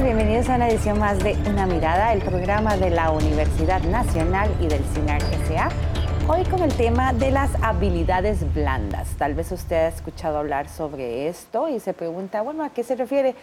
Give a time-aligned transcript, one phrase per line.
[0.00, 0.04] tal?
[0.04, 4.66] Bienvenidos a una edición más de Una Mirada, el programa de la Universidad Nacional y
[4.66, 5.68] del CINAR SA.
[6.28, 9.08] Hoy con el tema de las habilidades blandas.
[9.18, 12.94] Tal vez usted ha escuchado hablar sobre esto y se pregunta, bueno, ¿a qué se
[12.94, 13.34] refiere?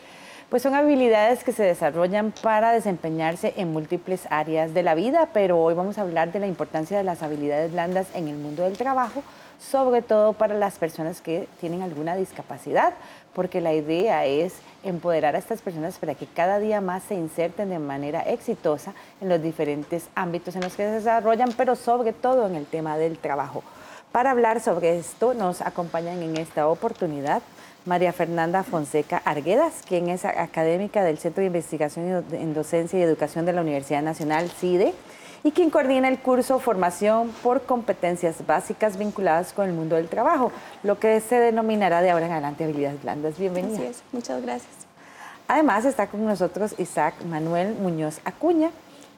[0.50, 5.60] Pues son habilidades que se desarrollan para desempeñarse en múltiples áreas de la vida, pero
[5.62, 8.78] hoy vamos a hablar de la importancia de las habilidades blandas en el mundo del
[8.78, 9.24] trabajo,
[9.60, 12.94] sobre todo para las personas que tienen alguna discapacidad,
[13.34, 17.70] porque la idea es empoderar a estas personas para que cada día más se inserten
[17.70, 22.48] de manera exitosa en los diferentes ámbitos en los que se desarrollan, pero sobre todo
[22.48, 23.64] en el tema del trabajo.
[24.12, 27.42] Para hablar sobre esto nos acompañan en esta oportunidad
[27.86, 33.46] María Fernanda Fonseca Arguedas, quien es académica del Centro de Investigación en Docencia y Educación
[33.46, 34.94] de la Universidad Nacional, CIDE,
[35.48, 40.52] y quien coordina el curso Formación por Competencias Básicas vinculadas con el mundo del trabajo,
[40.84, 43.40] lo que se denominará de ahora en adelante habilidades blandas.
[43.40, 43.90] Bienvenida.
[43.90, 44.74] Así muchas gracias.
[45.48, 48.72] Además está con nosotros Isaac Manuel Muñoz Acuña,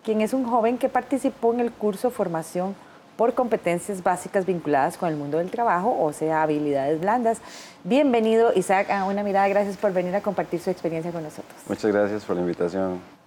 [0.03, 2.75] quien es un joven que participó en el curso Formación
[3.17, 7.39] por competencias básicas vinculadas con el mundo del trabajo, o sea, habilidades blandas.
[7.83, 9.47] Bienvenido, Isaac, a una mirada.
[9.47, 11.59] Gracias por venir a compartir su experiencia con nosotros.
[11.67, 13.18] Muchas gracias por la invitación.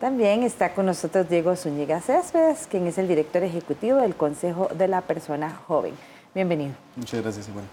[0.00, 4.86] También está con nosotros Diego Zúñiga Céspedes, quien es el director ejecutivo del Consejo de
[4.86, 5.92] la Persona Joven.
[6.36, 6.74] Bienvenido.
[6.94, 7.64] Muchas gracias, igual.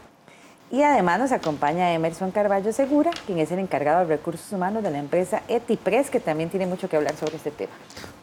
[0.71, 4.89] Y además nos acompaña Emerson Carballo Segura, quien es el encargado de recursos humanos de
[4.89, 7.73] la empresa Etipres, que también tiene mucho que hablar sobre este tema.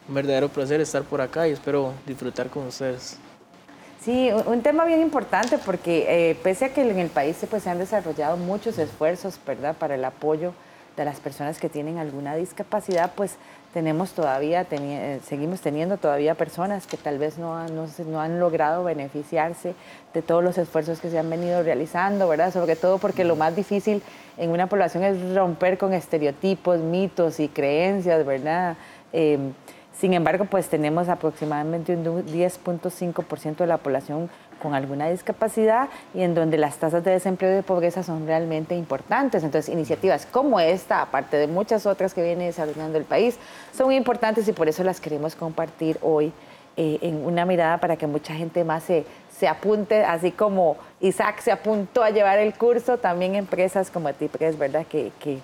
[0.09, 3.17] Un verdadero placer estar por acá y espero disfrutar con ustedes.
[4.01, 7.69] Sí, un tema bien importante porque eh, pese a que en el país pues, se
[7.69, 9.77] han desarrollado muchos esfuerzos ¿verdad?
[9.77, 10.53] para el apoyo
[10.97, 13.37] de las personas que tienen alguna discapacidad, pues
[13.73, 18.83] tenemos todavía, eh, seguimos teniendo todavía personas que tal vez no han, no, han logrado
[18.83, 19.73] beneficiarse
[20.13, 22.53] de todos los esfuerzos que se han venido realizando, ¿verdad?
[22.53, 24.03] Sobre todo porque lo más difícil
[24.37, 28.75] en una población es romper con estereotipos, mitos y creencias, ¿verdad?
[29.11, 29.53] Em,
[29.97, 34.29] sin embargo, pues tenemos aproximadamente un 10.5% de la población
[34.63, 38.75] con alguna discapacidad y en donde las tasas de desempleo y de pobreza son realmente
[38.75, 39.43] importantes.
[39.43, 43.37] Entonces, iniciativas como esta, aparte de muchas otras que viene desarrollando el país,
[43.77, 46.31] son importantes y por eso las queremos compartir hoy
[46.77, 49.05] eh, en una mirada para que mucha gente más se,
[49.37, 54.57] se apunte, así como Isaac se apuntó a llevar el curso, también empresas como Tipres,
[54.57, 54.87] ¿verdad?
[54.87, 55.39] Que, que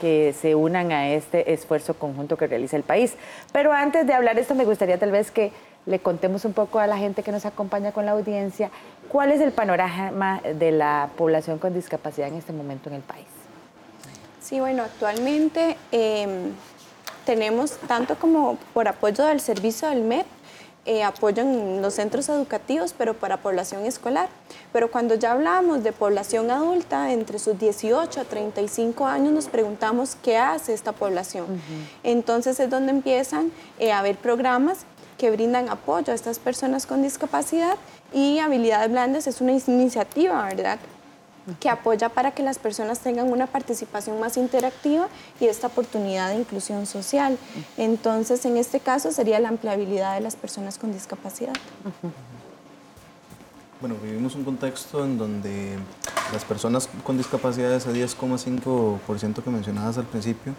[0.00, 3.14] que se unan a este esfuerzo conjunto que realiza el país.
[3.52, 5.52] Pero antes de hablar esto, me gustaría tal vez que
[5.86, 8.70] le contemos un poco a la gente que nos acompaña con la audiencia
[9.08, 13.26] cuál es el panorama de la población con discapacidad en este momento en el país.
[14.40, 16.52] Sí, bueno, actualmente em,
[17.24, 20.26] tenemos tanto como por apoyo del servicio del MEP,
[20.86, 24.28] eh, apoyo en los centros educativos, pero para población escolar.
[24.72, 30.16] Pero cuando ya hablamos de población adulta, entre sus 18 a 35 años, nos preguntamos
[30.22, 31.60] qué hace esta población.
[32.02, 34.86] Entonces es donde empiezan eh, a haber programas
[35.20, 37.76] que brindan apoyo a estas personas con discapacidad
[38.10, 40.78] y habilidades blandas es una iniciativa, ¿verdad?
[41.58, 45.08] que apoya para que las personas tengan una participación más interactiva
[45.40, 47.38] y esta oportunidad de inclusión social.
[47.76, 51.54] Entonces, en este caso sería la ampliabilidad de las personas con discapacidad.
[53.80, 55.78] Bueno, vivimos un contexto en donde
[56.32, 60.54] las personas con discapacidad, ese 10,5% que mencionabas al principio,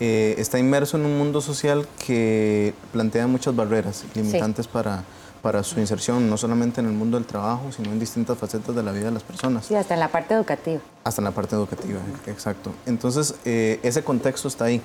[0.00, 5.04] eh, está inmerso en un mundo social que plantea muchas barreras limitantes para
[5.44, 8.82] para su inserción, no solamente en el mundo del trabajo, sino en distintas facetas de
[8.82, 9.66] la vida de las personas.
[9.66, 10.80] Sí, hasta en la parte educativa.
[11.04, 12.72] Hasta en la parte educativa, exacto.
[12.86, 14.80] Entonces, eh, ese contexto está ahí.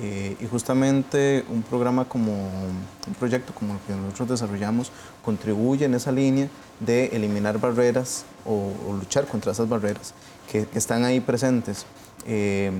[0.00, 4.90] Eh, y justamente un programa como, un proyecto como el que nosotros desarrollamos,
[5.24, 6.48] contribuye en esa línea
[6.80, 10.14] de eliminar barreras o, luchar contra esas barreras
[10.50, 11.86] que, están ahí presentes.
[12.26, 12.72] Eh,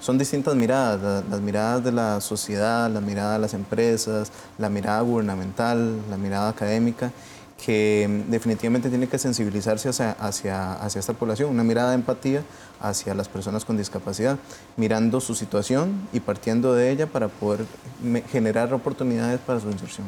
[0.00, 5.00] son distintas miradas, las, miradas de la sociedad, la mirada de las empresas, la mirada
[5.00, 7.10] gubernamental, la mirada académica,
[7.64, 12.42] que mm, definitivamente tiene que sensibilizarse hacia, hacia, hacia, esta población, una mirada de empatía
[12.80, 14.38] hacia las personas con discapacidad,
[14.76, 17.64] mirando su situación y partiendo de ella para poder
[18.30, 20.06] generar oportunidades para su inserción.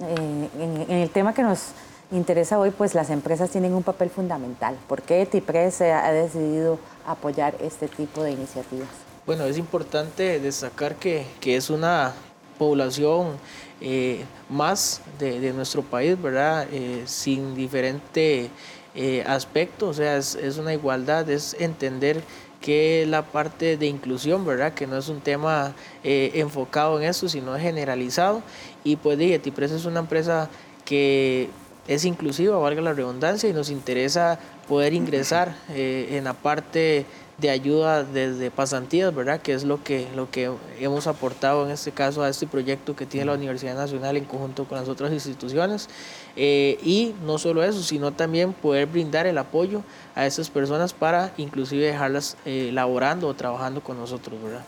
[0.00, 0.48] Eh,
[0.88, 1.72] en, el tema que nos
[2.12, 4.76] interesa hoy, pues las empresas tienen un papel fundamental.
[4.88, 8.88] ¿Por qué TIPRES ha decidido apoyar este tipo de iniciativas?
[9.26, 12.14] Bueno, es importante destacar que, es una
[12.58, 13.36] población
[13.80, 16.66] eh, más de, nuestro país, ¿verdad?
[16.72, 18.50] Eh, sin diferente
[18.94, 22.22] eh, aspecto, o sea, es, una igualdad, es entender
[22.60, 24.74] que la parte de inclusión, ¿verdad?
[24.74, 28.42] Que no es un tema enfocado en eso, sino generalizado.
[28.84, 30.50] Y pues Digitipres es una empresa
[30.84, 31.48] que
[31.88, 34.38] es inclusiva, valga la redundancia, y nos interesa
[34.68, 37.06] poder ingresar en la parte
[37.40, 39.40] de ayuda desde pasantías, ¿verdad?
[39.40, 43.06] Que es lo que, lo que hemos aportado en este caso a este proyecto que
[43.06, 45.88] tiene la Universidad Nacional en conjunto con las otras instituciones.
[46.36, 49.82] Eh, y no solo eso, sino también poder brindar el apoyo
[50.14, 54.64] a esas personas para inclusive dejarlas eh, laborando o trabajando con nosotros, ¿verdad?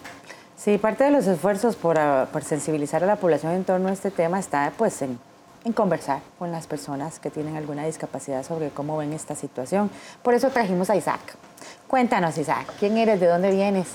[0.57, 3.93] Sí, parte de los esfuerzos por, ah, por, sensibilizar a la población en torno a
[3.93, 5.19] este tema está pues en,
[5.65, 9.91] en, conversar con las personas que tienen alguna discapacidad sobre cómo ven esta situación.
[10.23, 11.21] Por eso trajimos a Isaac.
[11.87, 13.21] Cuéntanos, Isaac, ¿quién eres?
[13.21, 13.89] ¿De dónde vienes?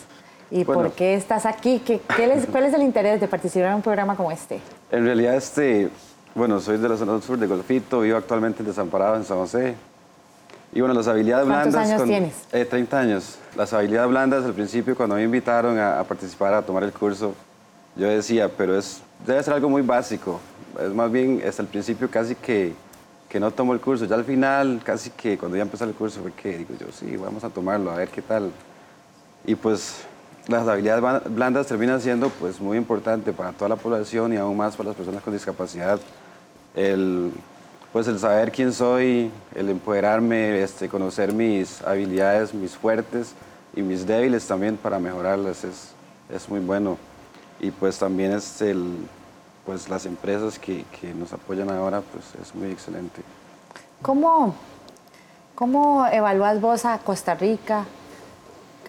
[0.49, 1.81] ¿Y por qué estás aquí?
[1.85, 4.61] ¿Qué, qué ¿Cuál es el interés de participar en un programa como este?
[4.91, 5.89] En realidad, este,
[6.33, 9.75] bueno, soy de la zona sur de Golfito, vivo actualmente Desamparado en San José.
[10.71, 12.01] Y bueno, las habilidades ¿Cuántos blandas...
[12.01, 12.33] años tienes?
[12.51, 13.39] Eh, 30 años.
[13.55, 17.33] Las habilidades blandas, al principio, cuando me invitaron a, a, participar, a tomar el curso,
[17.95, 20.39] yo decía, pero es, debe ser algo muy básico.
[20.79, 22.73] Es más bien, hasta el principio casi que,
[23.29, 24.05] que no tomo el curso.
[24.05, 27.17] Ya al final, casi que cuando ya empezó el curso, fue que digo yo, sí,
[27.17, 28.51] vamos a tomarlo, a ver qué tal.
[29.45, 30.05] Y pues
[30.47, 34.75] las habilidades blandas terminan siendo pues muy importante para toda la población y aún más
[34.75, 35.99] para las personas con discapacidad
[36.77, 37.31] el,
[37.91, 43.33] pues el saber quién soy, el empoderarme, este, conocer mis habilidades, mis fuertes
[43.75, 45.91] y mis débiles también para mejorarlas es,
[46.33, 46.97] es muy bueno.
[47.59, 48.95] Y pues también es el,
[49.67, 53.21] pues las empresas que, que, nos apoyan ahora, pues es muy excelente.
[54.01, 54.55] ¿Cómo,
[55.55, 57.83] ¿Cómo evalúas vos a Costa Rica,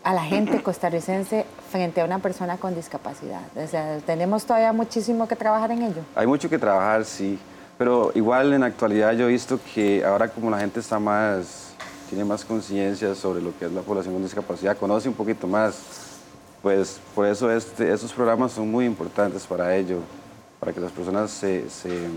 [0.05, 3.41] a la gente costarricense frente a una persona con discapacidad?
[3.57, 6.03] O sea, ¿tenemos todavía muchísimo que trabajar en ello?
[6.15, 7.41] Hay mucho que trabajar, sí.
[7.77, 11.73] Pero igual en la actualidad yo he visto que ahora como la gente está más,
[12.09, 15.81] tiene más conciencia sobre lo que es la población con discapacidad, conoce un poquito más,
[16.63, 19.99] pues por eso este, estos programas son muy importantes para ello,
[20.61, 22.09] para que las personas se, se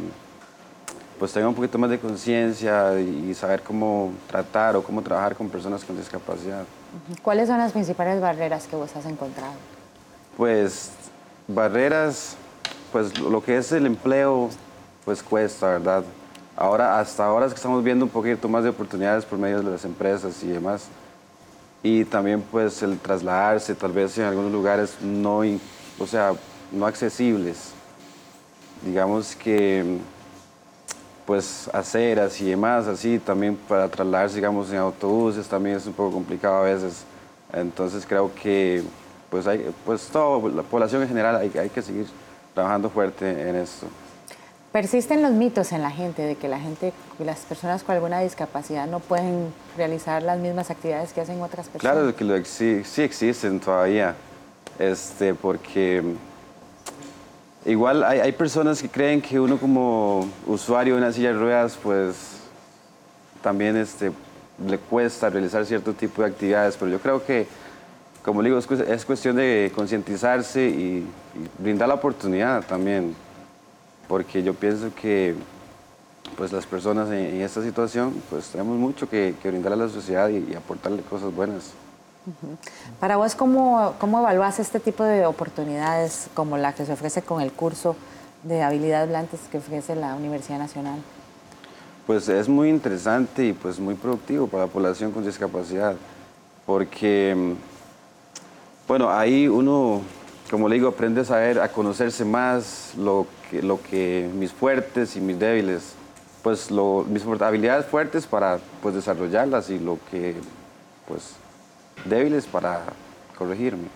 [1.19, 5.49] pues tengan un poquito más de conciencia y saber cómo tratar o cómo trabajar con
[5.49, 6.63] personas con discapacidad.
[7.21, 9.53] ¿Cuáles son las principales barreras que vos has encontrado?
[10.35, 10.89] Pues
[11.47, 12.35] barreras,
[12.91, 14.49] pues lo que es el empleo,
[15.05, 16.03] pues cuesta, ¿verdad?
[16.55, 19.71] Ahora, hasta ahora es que estamos viendo un poquito más de oportunidades por medio de
[19.71, 20.88] las empresas y demás.
[21.83, 25.41] Y también pues el trasladarse tal vez en algunos lugares no,
[25.99, 26.33] o sea,
[26.71, 27.73] no accesibles.
[28.81, 29.99] Digamos que
[31.25, 36.11] pues aceras y demás, así también para trasladarse, digamos, en autobuses también es un poco
[36.11, 37.03] complicado a veces.
[37.53, 38.83] Entonces creo que
[39.29, 42.07] pues, hay, pues toda la población en general hay, hay que seguir
[42.53, 43.87] trabajando fuerte en esto.
[44.71, 48.87] Persisten los mitos en la gente de que la gente, las personas con alguna discapacidad
[48.87, 51.93] no pueden realizar las mismas actividades que hacen otras personas.
[51.93, 54.15] Claro que lo, sí, sí, existen todavía,
[54.79, 56.01] este, porque
[57.65, 61.77] igual hay, hay, personas que creen que uno como usuario de una silla de ruedas,
[61.81, 62.39] pues
[63.41, 64.11] también este,
[64.67, 67.47] le cuesta realizar cierto tipo de actividades, pero yo creo que,
[68.23, 73.15] como digo, es, cuestión de concientizarse y, y brindar la oportunidad también
[74.11, 75.33] porque yo pienso que
[76.35, 80.27] pues las personas en, esta situación pues tenemos mucho que, que brindar a la sociedad
[80.27, 81.71] y, aportarle cosas buenas.
[83.00, 87.41] Para vos, ¿cómo, ¿cómo evalúas este tipo de oportunidades como la que se ofrece con
[87.41, 87.95] el curso
[88.44, 91.00] de habilidades blandas que ofrece la Universidad Nacional?
[92.06, 95.95] Pues es muy interesante y pues muy productivo para la población con discapacidad,
[96.65, 97.56] porque,
[98.88, 100.01] bueno, ahí uno,
[100.50, 103.25] como le digo, aprende a saber, a conocerse más, lo
[103.60, 105.93] lo que mis fuertes y mis débiles,
[106.41, 110.36] pues lo, mis habilidades fuertes para pues desarrollarlas y lo que
[111.07, 111.34] pues
[112.05, 112.81] débiles para
[113.38, 113.88] corregirme.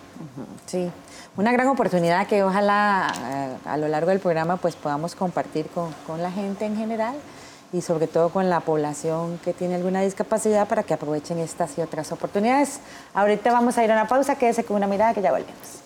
[0.66, 0.90] Sí,
[1.36, 5.92] una gran oportunidad que ojalá eh, a lo largo del programa pues podamos compartir con,
[6.06, 7.14] con la gente en general
[7.72, 11.82] y sobre todo con la población que tiene alguna discapacidad para que aprovechen estas y
[11.82, 12.80] otras oportunidades.
[13.14, 15.85] Ahorita vamos a ir a una pausa, quédese con una mirada que ya volvemos.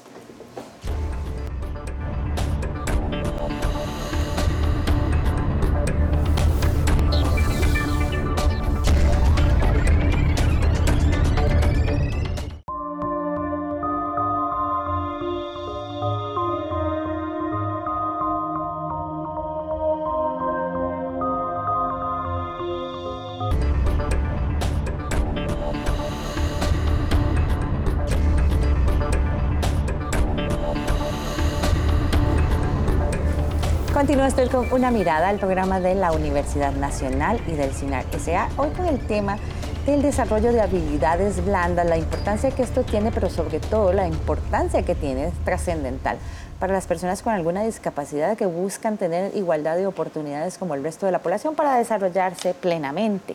[34.31, 38.49] Estoy con una mirada al programa de la Universidad Nacional y del SINAR S.A.
[38.59, 39.39] Hoy con el tema
[39.87, 44.85] del desarrollo de habilidades blandas, la importancia que esto tiene, pero sobre todo la importancia
[44.85, 46.17] que tiene es trascendental
[46.61, 51.07] para las personas con alguna discapacidad que buscan tener igualdad de oportunidades como el resto
[51.07, 53.35] de la población para desarrollarse plenamente.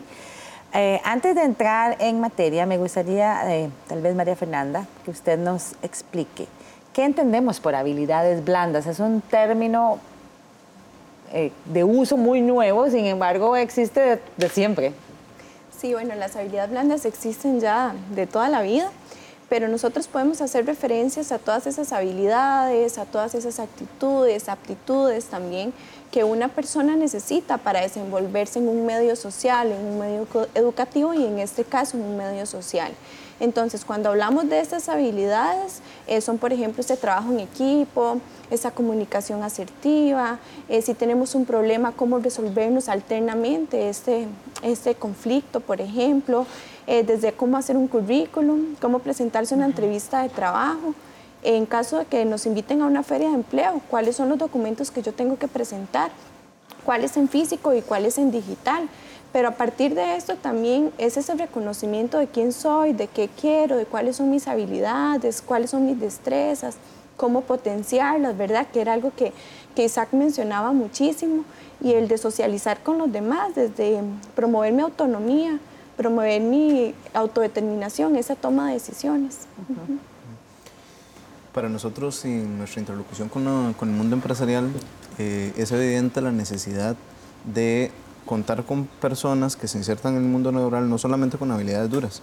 [0.72, 5.38] Eh, antes de entrar en materia, me gustaría, eh, tal vez María Fernanda, que usted
[5.38, 6.48] nos explique
[6.94, 8.86] qué entendemos por habilidades blandas.
[8.86, 9.98] Es un término
[11.32, 14.92] eh, de uso muy nuevo, sin embargo, existe de, de siempre.
[15.78, 18.90] Sí, bueno, las habilidades blandas existen ya de toda la vida
[19.48, 25.72] pero nosotros podemos hacer referencias a todas esas habilidades, a todas esas actitudes, aptitudes también
[26.10, 31.24] que una persona necesita para desenvolverse en un medio social, en un medio educativo y
[31.24, 32.92] en este caso en un medio social.
[33.38, 38.18] Entonces, cuando hablamos de estas habilidades, eh, son, por ejemplo, este trabajo en equipo,
[38.50, 40.38] esa comunicación asertiva,
[40.68, 44.26] eh, si tenemos un problema, cómo resolvernos alternamente este,
[44.62, 46.46] este conflicto, por ejemplo,
[46.86, 50.94] eh, desde cómo hacer un currículum, cómo presentarse una entrevista de trabajo.
[51.42, 54.90] En caso de que nos inviten a una feria de empleo, cuáles son los documentos
[54.90, 56.10] que yo tengo que presentar,
[56.84, 58.88] cuáles en físico y cuáles en digital.
[59.36, 63.76] Pero a partir de esto también es ese reconocimiento de quién soy, de qué quiero,
[63.76, 66.78] de cuáles son mis habilidades, cuáles son mis destrezas,
[67.18, 68.66] cómo potenciarlas, ¿verdad?
[68.72, 69.34] Que era algo que,
[69.74, 71.44] que Isaac mencionaba muchísimo.
[71.82, 74.00] Y el de socializar con los demás, desde
[74.34, 75.60] promover mi autonomía,
[75.98, 79.40] promover mi autodeterminación, esa toma de decisiones.
[81.52, 84.70] Para nosotros, en nuestra interlocución con, el mundo empresarial,
[85.18, 86.96] eh, es evidente la necesidad
[87.44, 87.90] de
[88.26, 92.20] contar con personas que se insertan en el mundo laboral no solamente con habilidades duras,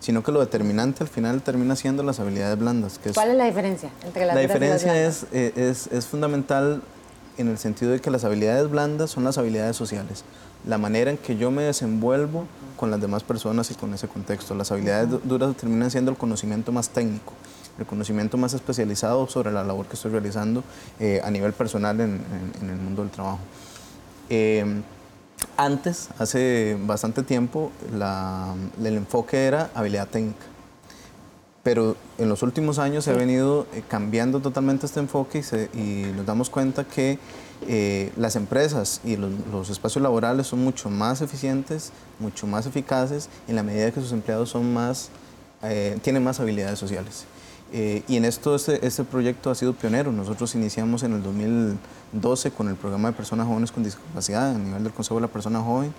[0.00, 2.98] sino que lo determinante al final termina siendo las habilidades blandas.
[2.98, 6.82] Que ¿Cuál es la diferencia entre las La diferencia es, eh, es, es fundamental
[7.38, 10.24] en el sentido de que las habilidades blandas son las habilidades sociales
[10.66, 12.46] la manera en que yo me desenvuelvo
[12.76, 14.54] con las demás personas y con ese contexto.
[14.54, 17.32] Las habilidades duras terminan siendo el conocimiento más técnico,
[17.78, 20.64] el conocimiento más especializado sobre la labor que estoy realizando
[20.98, 22.20] eh, a nivel personal en,
[22.60, 23.38] el mundo del trabajo.
[24.28, 24.82] Em,
[25.56, 30.46] antes, hace bastante tiempo, el enfoque era habilidad técnica
[31.66, 35.42] pero en los últimos años se ha venido eh, cambiando totalmente este enfoque
[35.74, 37.18] y, nos damos cuenta que
[37.66, 43.56] eh, las empresas y los, espacios laborales son mucho más eficientes, mucho más eficaces en
[43.56, 45.08] la medida que sus empleados son más,
[45.64, 47.24] eh, tienen más habilidades sociales.
[48.08, 50.10] Y en esto este, este, proyecto ha sido pionero.
[50.10, 54.82] Nosotros iniciamos en el 2012 con el programa de personas jóvenes con discapacidad a nivel
[54.82, 55.92] del Consejo de la Persona Joven.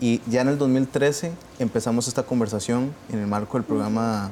[0.00, 4.30] Y ya en el 2013 empezamos esta conversación en el marco del programa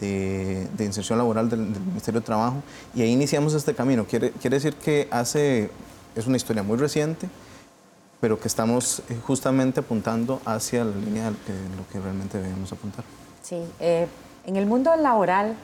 [0.00, 2.62] de, inserción laboral del, Ministerio de Trabajo
[2.94, 4.04] y ahí iniciamos este camino.
[4.04, 5.70] Quiere, quiere decir que hace,
[6.14, 7.28] es una historia muy reciente,
[8.20, 11.30] pero que estamos eh, justamente apuntando hacia la línea de
[11.76, 13.04] lo que, realmente debemos apuntar.
[13.42, 14.06] Sí, eh,
[14.46, 15.54] en el mundo laboral,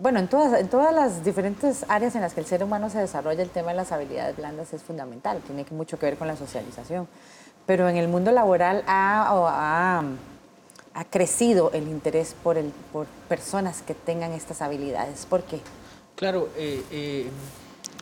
[0.00, 2.98] bueno, en todas, en todas las diferentes áreas en las que el ser humano se
[2.98, 6.36] desarrolla, el tema de las habilidades blandas es fundamental, tiene mucho que ver con la
[6.36, 7.06] socialización.
[7.66, 10.02] Pero en el mundo laboral ha, ha
[10.94, 15.26] ha crecido el interés por, el, por personas que tengan estas habilidades.
[15.26, 15.60] ¿Por qué?
[16.16, 17.30] Claro, eh, eh,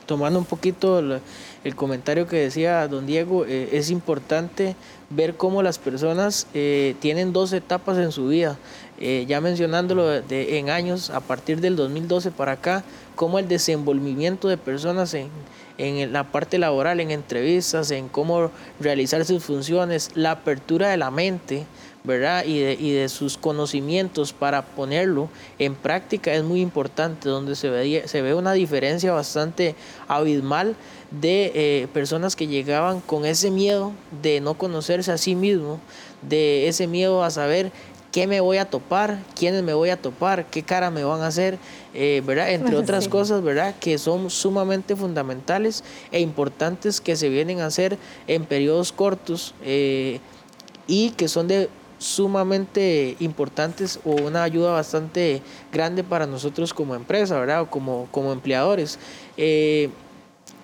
[0.06, 1.20] tomando un poquito
[1.68, 4.74] el, comentario que decía don Diego, eh, es importante
[5.10, 8.58] ver cómo las personas tienen dos etapas en su vida.
[8.98, 12.84] ya mencionándolo de, en años, a partir del 2012 para acá,
[13.14, 15.30] cómo el desenvolvimiento de personas en,
[15.78, 21.10] en la parte laboral, en entrevistas, en cómo realizar sus funciones, la apertura de la
[21.10, 21.64] mente,
[22.04, 22.44] ¿verdad?
[22.44, 27.70] Y de, y de, sus conocimientos para ponerlo en práctica es muy importante, donde se
[27.70, 29.74] ve, se ve una diferencia bastante
[30.08, 30.74] abismal
[31.10, 35.80] de eh, personas que llegaban con ese miedo de no conocerse a sí mismo,
[36.22, 37.72] de ese miedo a saber
[38.12, 41.28] qué me voy a topar, quiénes me voy a topar, qué cara me van a
[41.28, 41.58] hacer,
[41.94, 42.50] eh, ¿verdad?
[42.52, 43.74] Entre otras cosas, ¿verdad?
[43.80, 50.20] Que son sumamente fundamentales e importantes que se vienen a hacer en periodos cortos eh,
[50.86, 57.38] y que son de sumamente importantes o una ayuda bastante grande para nosotros como empresa,
[57.38, 57.62] ¿verdad?
[57.62, 58.98] O como, como empleadores.
[59.36, 59.90] Eh,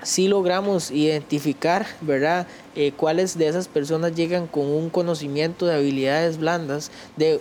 [0.05, 2.47] si logramos identificar, ¿verdad?
[2.77, 7.41] Eh, cuáles de esas personas llegan con un conocimiento de habilidades blandas, de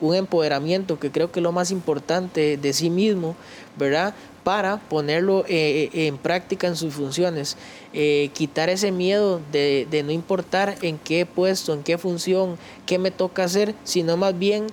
[0.00, 3.36] un empoderamiento que creo que es lo más importante de sí mismo,
[3.76, 4.14] ¿verdad?
[4.42, 7.58] Para ponerlo eh, en práctica en sus funciones.
[7.92, 13.10] Eh, quitar ese miedo de, no importar en qué puesto, en qué función, qué me
[13.10, 14.68] toca hacer, sino más bien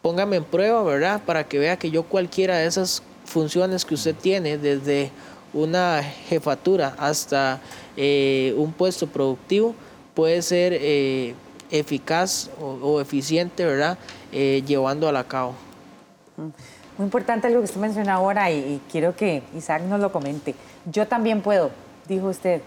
[0.00, 1.20] póngame en prueba, ¿verdad?
[1.26, 5.10] Para que vea que yo cualquiera de esas funciones que usted tiene, desde
[5.52, 7.60] una jefatura hasta
[7.96, 9.74] eh, un puesto productivo,
[10.14, 11.34] puede ser eh,
[11.70, 13.98] eficaz o, eficiente, ¿verdad?
[14.30, 15.54] llevando a la cabo.
[16.36, 20.54] Muy importante lo que usted menciona ahora y quiero que Isaac nos lo comente.
[20.90, 21.70] Yo también puedo
[22.08, 22.62] dijo usted.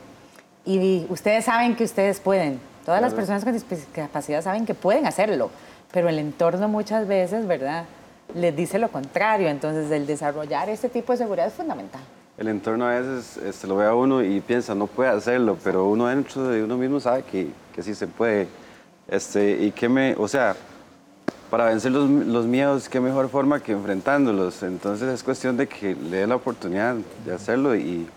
[0.66, 2.60] Y ustedes saben que ustedes pueden.
[2.86, 5.50] Todas las personas con discapacidad saben que pueden hacerlo,
[5.92, 7.86] pero el entorno muchas veces, ¿verdad?
[8.34, 9.50] Les dice lo contrario.
[9.50, 12.02] Entonces, el desarrollar este tipo de seguridad es fundamental.
[12.42, 15.86] El entorno a veces este, lo ve a uno y piensa, no puede hacerlo, pero
[15.86, 18.48] uno dentro de uno mismo sabe que, que sí se puede.
[19.08, 20.56] Este, y que me, o sea,
[21.52, 24.64] para vencer los, los, miedos, qué mejor forma que enfrentándolos.
[24.64, 28.08] Entonces es cuestión de que le dé la oportunidad de hacerlo y,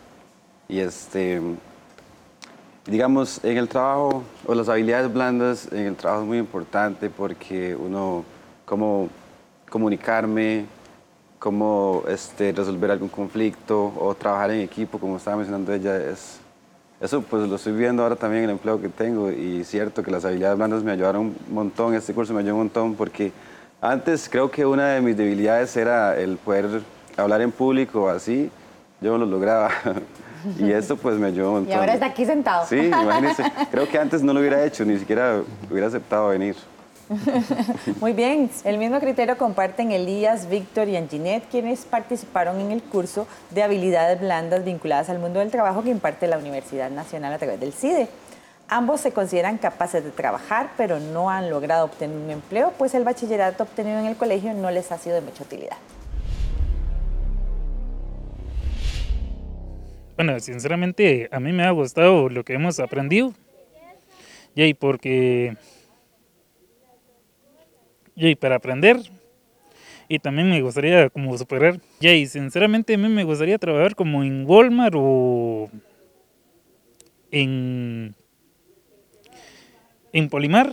[0.69, 1.43] y este,
[2.87, 7.76] digamos, en el trabajo, o las habilidades blandas en el trabajo es muy importante porque
[7.76, 8.25] uno,
[8.64, 9.11] cómo
[9.69, 10.64] comunicarme,
[11.45, 16.41] cómo este, resolver algún conflicto o trabajar en equipo, como estaba mencionando ella, es,
[17.03, 20.11] eso pues lo estoy viendo ahora también en el empleo que tengo y cierto que
[20.11, 23.31] las habilidades blandas me ayudaron un montón, este curso me ayudó un montón porque
[23.83, 26.81] antes creo que una de mis debilidades era el poder
[27.15, 28.51] hablar en público así,
[29.03, 29.69] yo no lo lograba.
[30.59, 31.73] Y esto pues me ayudó un montón.
[31.73, 32.67] Y ahora está aquí sentado.
[32.67, 33.43] Sí, imagínense.
[33.71, 36.55] Creo que antes no lo hubiera hecho, ni siquiera hubiera aceptado venir.
[38.01, 43.27] Muy bien, el mismo criterio comparten Elías, Víctor y Anginette, quienes participaron en el curso
[43.51, 47.61] de habilidades blandas vinculadas al mundo del trabajo que imparte la Universidad Nacional a través
[47.61, 48.09] del CIDE.
[48.69, 53.05] Ambos se consideran capaces de trabajar, pero no han logrado obtener un empleo, pues el
[53.05, 55.77] bachillerato obtenido en el colegio no les ha sido de mucha utilidad.
[60.17, 63.35] Bueno, sinceramente a mí me ha gustado lo que hemos aprendido.
[64.55, 65.57] Y porque
[68.16, 68.99] y para aprender
[70.09, 71.80] y también me gustaría como superar.
[72.00, 75.71] Y sinceramente a mí me gustaría trabajar como en Walmart o
[77.30, 78.14] en
[80.12, 80.73] en Polimar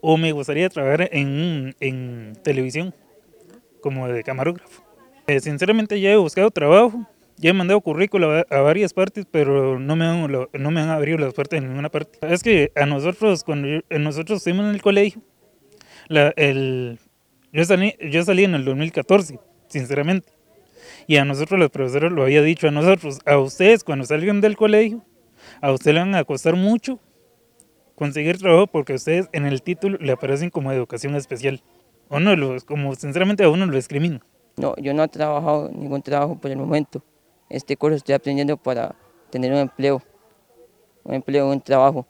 [0.00, 2.94] o me gustaría trabajar en, en televisión
[3.80, 4.82] como de camarógrafo.
[5.26, 7.06] Eh, sinceramente ya he buscado trabajo
[7.40, 11.24] ya he mandado currículo a, varias partes, pero no me, han, no me han abierto
[11.24, 12.18] las puertas en ninguna parte.
[12.20, 15.22] Es que a nosotros, cuando nosotros estuvimos en el colegio,
[16.10, 16.98] la, el,
[17.52, 19.38] yo, salí, yo salí en el 2014,
[19.68, 20.28] sinceramente.
[21.06, 24.56] Y a nosotros los profesores lo había dicho a nosotros, a ustedes cuando salgan del
[24.56, 25.02] colegio,
[25.62, 27.00] a ustedes le van a costar mucho
[27.94, 31.62] conseguir trabajo porque ustedes en el título le aparecen como educación especial.
[32.08, 32.34] O no,
[32.66, 34.20] como sinceramente a uno lo discrimina.
[34.58, 37.02] No, yo no he trabajado ningún trabajo por el momento
[37.50, 38.94] este curso estoy aprendiendo para
[39.28, 40.00] tener un empleo,
[41.02, 42.06] un empleo, un trabajo.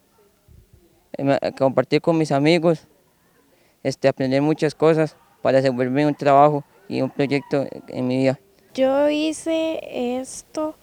[1.17, 2.87] Eh, compartir con mis amigos,
[3.83, 8.39] este, aprender muchas cosas para desenvolverme un trabajo y un proyecto en mi vida.
[8.75, 9.81] Yo hice
[10.21, 10.75] esto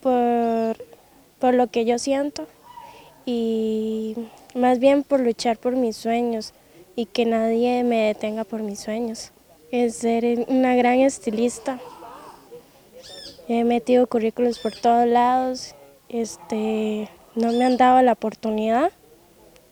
[0.00, 0.76] por,
[1.38, 2.46] por lo que yo siento
[3.24, 4.16] y
[4.54, 6.54] más bien por luchar por mis sueños
[6.94, 9.32] y que nadie me detenga por mis sueños.
[9.70, 11.78] Es ser una gran estilista.
[13.48, 15.74] He metido currículos por todos lados,
[16.08, 18.90] este, no me han dado la oportunidad.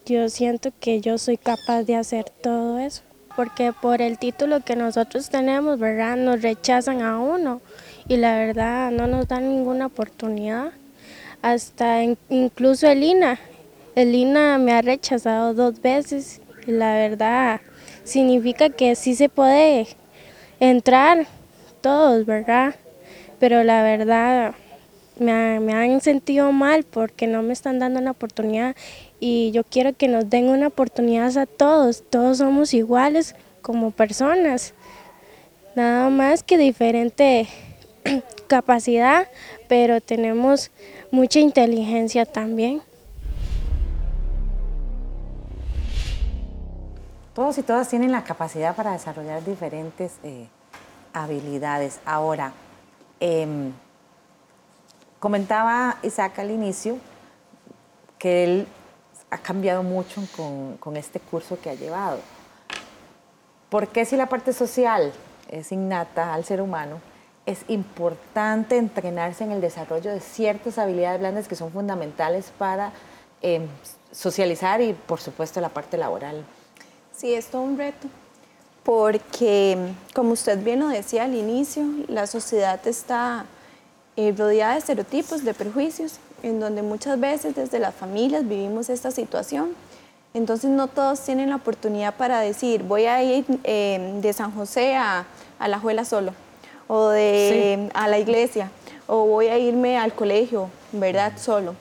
[0.05, 3.01] Yo siento que yo soy capaz de hacer todo eso,
[3.35, 6.15] porque por el título que nosotros tenemos, ¿verdad?
[6.17, 7.61] Nos rechazan a uno
[8.07, 10.71] y la verdad no nos dan ninguna oportunidad.
[11.41, 13.39] Hasta incluso el INA,
[13.95, 17.61] el INA me ha rechazado dos veces y la verdad
[18.03, 19.87] significa que sí se puede
[20.59, 21.27] entrar
[21.81, 22.75] todos, ¿verdad?
[23.39, 24.55] pero la verdad
[25.19, 28.75] me, han sentido mal porque no me están dando una oportunidad
[29.25, 34.73] y yo quiero que nos den una oportunidad a todos, todos somos iguales como personas,
[35.75, 37.47] nada más que diferente
[38.47, 39.27] capacidad,
[39.67, 40.69] pero tenemos
[41.09, 42.81] mucha inteligencia también.
[47.33, 50.47] Todos y todas tienen la capacidad para desarrollar diferentes eh,
[51.13, 51.99] habilidades.
[52.05, 52.53] Ahora,
[53.19, 53.71] Em,
[55.19, 56.97] comentaba Isaac al inicio
[58.19, 58.67] que él
[59.35, 60.21] ha cambiado mucho
[60.79, 62.19] con, este curso que ha llevado.
[63.69, 65.11] ¿Por qué si la parte social
[65.49, 67.01] es innata al ser humano,
[67.45, 72.91] es importante entrenarse en el desarrollo de ciertas habilidades blandas que son fundamentales para
[73.41, 73.67] em,
[74.11, 76.43] socializar y, por supuesto, la parte laboral?
[77.11, 78.07] Sí, es todo un reto
[78.83, 79.77] porque,
[80.13, 83.45] como usted bien lo decía al inicio, la sociedad está
[84.15, 89.09] eh, rodeada de estereotipos, de prejuicios, en donde muchas veces desde las familias vivimos esta
[89.09, 89.75] situación.
[90.33, 94.95] Entonces no todos tienen la oportunidad para decir, voy a ir eh, de San José
[94.95, 95.25] a,
[95.65, 96.33] la Juela solo,
[96.87, 98.69] o de, a la iglesia,
[99.07, 101.33] o voy a irme al colegio, ¿verdad?
[101.37, 101.73] Solo.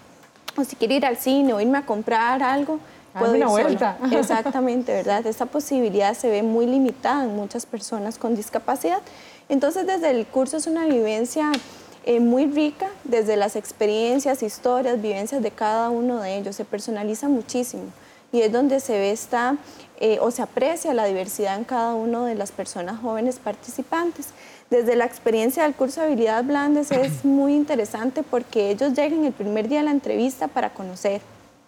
[0.56, 2.78] O si quiero ir al cine o irme a comprar algo,
[3.18, 3.98] puedo una vuelta.
[4.12, 5.26] Exactamente, ¿verdad?
[5.26, 9.00] Esta posibilidad se ve muy limitada en muchas personas con discapacidad.
[9.48, 11.50] Entonces, desde el curso es una vivencia
[12.06, 17.28] eh, muy rica, desde las experiencias, historias, vivencias de cada uno de ellos, se personaliza
[17.28, 17.84] muchísimo.
[18.30, 19.56] y es donde se ve esta
[20.00, 24.30] eh, o se aprecia la diversidad en cada una de las personas jóvenes participantes.
[24.70, 29.32] Desde la experiencia del curso de habilidades blandas es muy interesante porque ellos llegan el
[29.32, 31.20] primer día de la entrevista para conocer,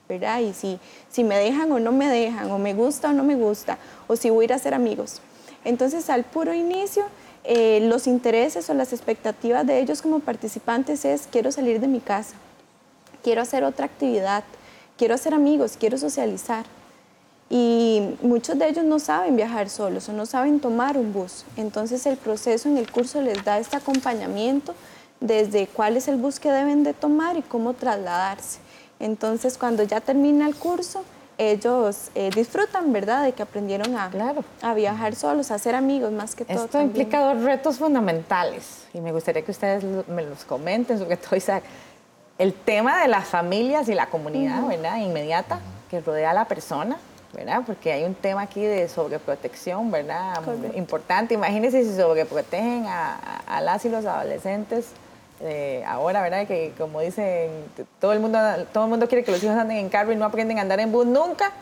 [0.09, 0.41] ¿verdad?
[0.41, 3.37] Y si, si me dejan o no me dejan, o me gusta o no me
[3.37, 5.21] gusta, o si voy a ir a ser amigos.
[5.65, 7.05] Entonces, al puro inicio,
[7.49, 12.01] eh, los intereses o las expectativas de ellos como participantes es quiero salir de mi
[12.01, 12.35] casa,
[13.23, 14.45] quiero hacer otra actividad,
[14.97, 16.67] quiero hacer amigos, quiero socializar.
[17.49, 21.45] Y muchos de ellos no saben viajar solos o no saben tomar un bus.
[21.57, 24.75] Entonces el proceso en el curso les da este acompañamiento
[25.21, 28.59] desde cuál es el bus que deben de tomar y cómo trasladarse.
[28.99, 31.05] Entonces cuando ya termina el curso,
[31.39, 34.43] ellos eh, disfrutan, ¿verdad?, de que aprendieron a, Claro.
[34.63, 36.57] a viajar solos, a ser amigos más que todo.
[36.57, 36.89] Esto también.
[36.91, 41.63] implica dos retos fundamentales y me gustaría que ustedes me los comenten, sobre todo Isaac.
[42.39, 44.97] El tema de las familias y la comunidad, ¿verdad?
[44.99, 45.59] Inmediata
[45.91, 46.97] que rodea a la persona,
[47.33, 47.63] ¿verdad?
[47.67, 50.43] Porque hay un tema aquí de sobreprotección, ¿verdad?
[50.45, 50.77] Correcto.
[50.77, 51.35] Importante.
[51.35, 54.89] Imagínense si sobreprotegen a las y los adolescentes
[55.41, 56.47] eh, ahora, ¿verdad?
[56.47, 57.51] Que como dicen,
[58.01, 58.39] todo el, mundo,
[58.73, 60.81] todo el mundo quiere que los hijos anden en carro y no aprenden a andar
[60.81, 61.53] en bus nunca.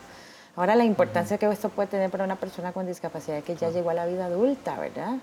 [0.55, 3.89] Ahora la importancia que esto puede tener para una persona con discapacidad que ya llegó
[3.89, 5.15] a la vida adulta, ¿verdad?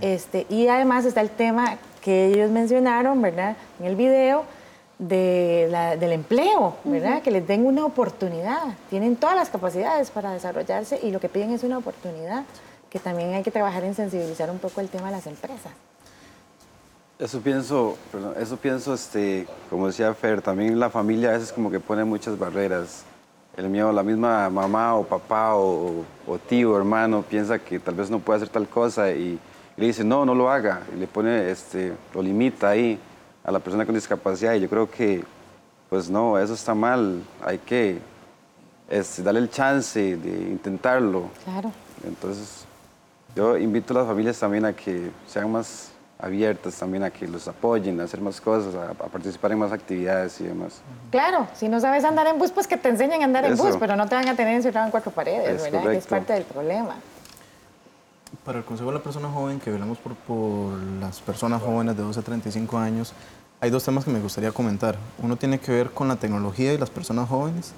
[0.00, 3.56] Este, y además está el tema que ellos mencionaron, ¿verdad?
[3.80, 4.44] En el video
[5.00, 7.22] de la- del empleo, ¿verdad?
[7.22, 8.60] Que les den una oportunidad.
[8.90, 12.44] Tienen todas las capacidades para desarrollarse y lo que piden es una oportunidad,
[12.90, 15.72] que también hay que trabajar en sensibilizar un poco el tema de las empresas.
[17.20, 21.70] Eso pienso, perdón, eso pienso, este, como decía Fer, también la familia a veces como
[21.70, 23.04] que pone muchas barreras.
[23.58, 28.08] El mío, la misma mamá o papá o, o tío, hermano, piensa que tal vez
[28.08, 29.38] no puede hacer tal cosa y,
[29.76, 30.80] y le dice, no, no lo haga.
[30.96, 32.98] Y le pone, este, lo limita ahí
[33.44, 34.54] a la persona con discapacidad.
[34.54, 35.22] Y yo creo que,
[35.90, 37.22] pues no, eso está mal.
[37.44, 37.98] Hay que
[38.88, 41.24] este, darle el chance de intentarlo.
[41.44, 41.70] Claro.
[42.02, 42.64] Entonces,
[43.36, 45.90] yo invito a las familias también a que sean más
[46.22, 49.72] abiertas, también a que los apoyen, a hacer más cosas, a, a participar en más
[49.72, 50.80] actividades y demás.
[51.10, 53.76] Claro, si no sabes andar en bus, pues que te enseñen a andar en bus,
[53.78, 55.90] pero no te van a tener encerrado en cuatro paredes, Es ¿verdad?
[55.90, 56.96] Que es parte del problema.
[58.44, 62.02] Para el Consejo de la Persona Joven, que velamos por, por las personas jóvenes de
[62.02, 63.12] 12 a 35 años,
[63.62, 64.96] hay dos temas que me gustaría comentar.
[65.22, 67.72] Uno tiene que ver con la tecnología y las personas jóvenes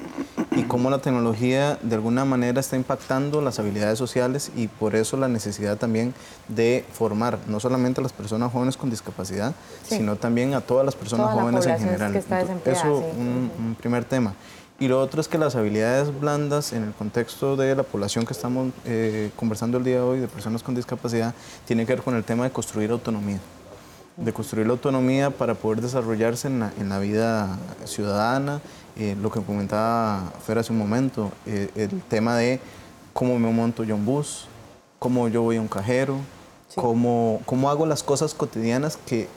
[0.52, 5.16] y cómo la tecnología de alguna manera está impactando las habilidades sociales y por eso
[5.16, 6.14] la necesidad también
[6.46, 9.96] de formar no solamente a las personas jóvenes con discapacidad, Sí.
[9.96, 12.12] sino también a todas las personas Toda la jóvenes en general.
[12.12, 13.20] que Entonces, eso sí.
[13.20, 14.34] un, un primer tema.
[14.78, 18.32] Y lo otro es que las habilidades blandas en el contexto de la población que
[18.32, 21.34] estamos eh, conversando el día de hoy, de personas con discapacidad,
[21.66, 23.38] tiene que ver con el tema de construir autonomía.
[24.16, 28.60] De construir la autonomía para poder desarrollarse en la, en la vida ciudadana,
[28.96, 32.60] eh, lo que comentaba Fer hace un momento, eh, el tema de
[33.14, 34.46] cómo me monto yo en bus,
[34.98, 36.16] cómo yo voy a un cajero,
[36.74, 39.28] cómo, cómo hago las cosas cotidianas que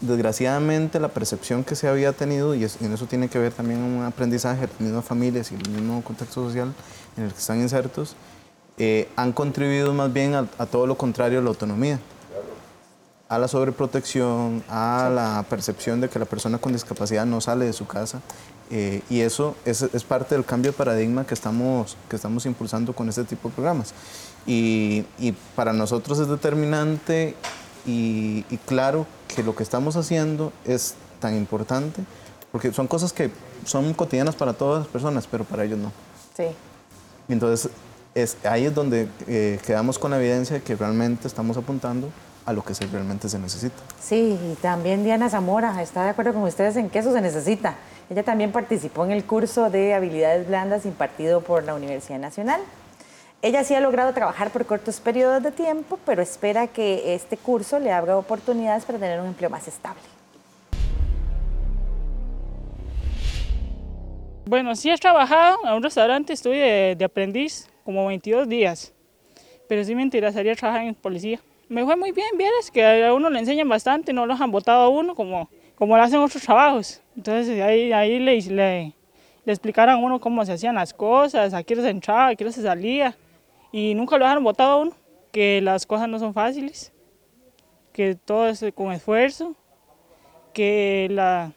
[0.00, 3.52] desgraciadamente la percepción que se había tenido, y, es- y en eso tiene que ver
[3.52, 6.72] también un aprendizaje de las mismas familias y el mismo contexto social
[7.16, 8.14] en el que están insertos,
[8.78, 11.98] eh, han contribuido más bien a, a todo lo contrario a la autonomía,
[13.34, 17.72] a la sobreprotección, a la percepción de que la persona con discapacidad no sale de
[17.72, 18.20] su casa.
[18.70, 22.94] eh, y eso es, es parte del cambio de paradigma que estamos, que estamos impulsando
[22.94, 23.92] con este tipo de programas.
[24.46, 27.34] Y, y para nosotros es determinante
[27.86, 32.02] y, y claro que lo que estamos haciendo es tan importante,
[32.52, 33.30] porque son cosas que
[33.64, 35.92] son cotidianas para todas las personas, pero para ellos no.
[36.36, 36.44] Sí.
[37.28, 37.70] Entonces,
[38.14, 42.08] es, ahí es donde eh, quedamos con la evidencia de que realmente estamos apuntando
[42.46, 43.76] a lo que se, realmente se necesita.
[44.00, 47.76] Sí, y también Diana Zamora está de acuerdo con ustedes en que eso se necesita.
[48.10, 52.60] Ella también participó en el curso de habilidades blandas impartido por la Universidad Nacional.
[53.40, 57.78] Ella sí ha logrado trabajar por cortos periodos de tiempo, pero espera que este curso
[57.78, 60.00] le abra oportunidades para tener un empleo más estable.
[64.46, 68.92] Bueno, sí he trabajado en un restaurante, estuve de, de aprendiz como 22 días,
[69.68, 71.40] pero sí me interesaría trabajar en policía.
[71.74, 74.82] Me fue muy bien, vieras que a uno le enseñan bastante, no los han votado
[74.82, 77.02] a uno como, como lo hacen otros trabajos.
[77.16, 78.92] Entonces ahí, ahí le, le,
[79.44, 82.52] le explicaron a uno cómo se hacían las cosas, a qué se entraba, a qué
[82.52, 83.16] se salía,
[83.72, 84.92] y nunca lo dejaron votado a uno,
[85.32, 86.92] que las cosas no son fáciles,
[87.92, 89.56] que todo es con esfuerzo,
[90.52, 91.54] que la,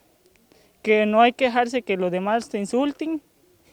[0.82, 3.22] que no hay que dejarse que los demás te insulten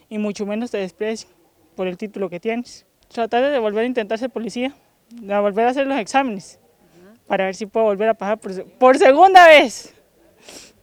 [0.10, 1.34] y mucho menos te desprecien
[1.76, 2.86] por el título que tienes.
[3.08, 4.76] Tratar de volver a intentar ser policía,
[5.10, 6.60] de volver a hacer los exámenes
[7.28, 9.94] para ver si puedo volver a pasar por, se- por segunda vez.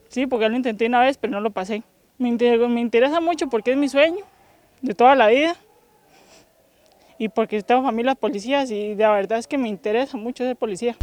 [0.09, 1.83] Sí, porque lo intenté una vez, pero no lo pasé.
[2.17, 4.23] Me, inter- me interesa mucho porque es mi sueño
[4.81, 5.55] de toda la vida
[7.17, 10.95] y porque tengo familias policías y la verdad es que me interesa mucho ser policía.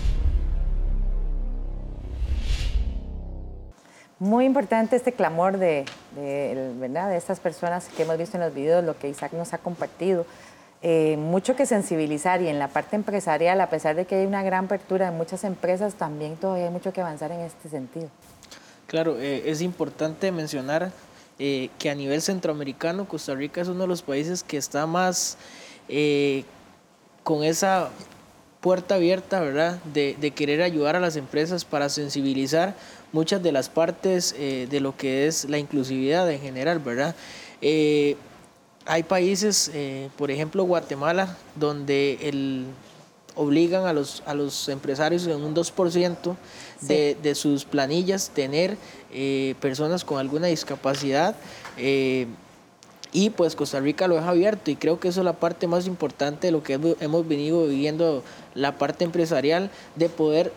[4.18, 5.86] Muy importante este clamor de,
[6.78, 7.08] ¿verdad?
[7.08, 10.26] de estas personas que hemos visto en los videos, lo que Isaac nos ha compartido.
[10.82, 14.42] Eh, mucho que sensibilizar y en la parte empresarial, a pesar de que hay una
[14.42, 18.08] gran apertura en muchas empresas, también todavía hay mucho que avanzar en este sentido.
[18.86, 20.90] Claro, eh, es importante mencionar
[21.38, 25.36] eh, que a nivel centroamericano Costa Rica es uno de los países que está más
[27.24, 27.90] con esa
[28.60, 29.80] puerta abierta, ¿verdad?
[29.92, 32.74] De, de, querer ayudar a las empresas para sensibilizar
[33.12, 37.16] muchas de las partes de lo que es la inclusividad en general, ¿verdad?
[38.80, 42.66] Eh, hay países, eh, por ejemplo Guatemala, donde el,
[43.34, 46.36] obligan a los, a los empresarios en un 2%
[46.82, 48.76] de, de, sus planillas tener
[49.60, 51.36] personas con alguna discapacidad.
[51.76, 55.86] y pues Costa Rica lo deja abierto y creo que eso es la parte más
[55.86, 58.22] importante de lo que hemos venido viviendo,
[58.54, 60.52] la parte empresarial, de poder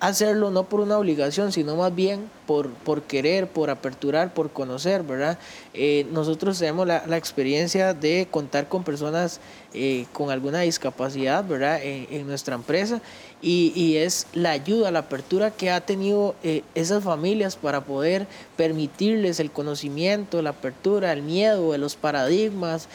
[0.00, 5.02] hacerlo no por una obligación, sino más bien por, por querer, por aperturar, por conocer,
[5.02, 5.38] ¿verdad?
[5.72, 9.40] Eh, nosotros tenemos la, experiencia de contar con personas
[9.72, 11.80] eh, con alguna discapacidad, ¿verdad?
[11.82, 13.00] En, nuestra empresa
[13.40, 18.26] y, y, es la ayuda, la apertura que ha tenido eh, esas familias para poder
[18.56, 22.88] permitirles el conocimiento, la apertura, el miedo, los paradigmas,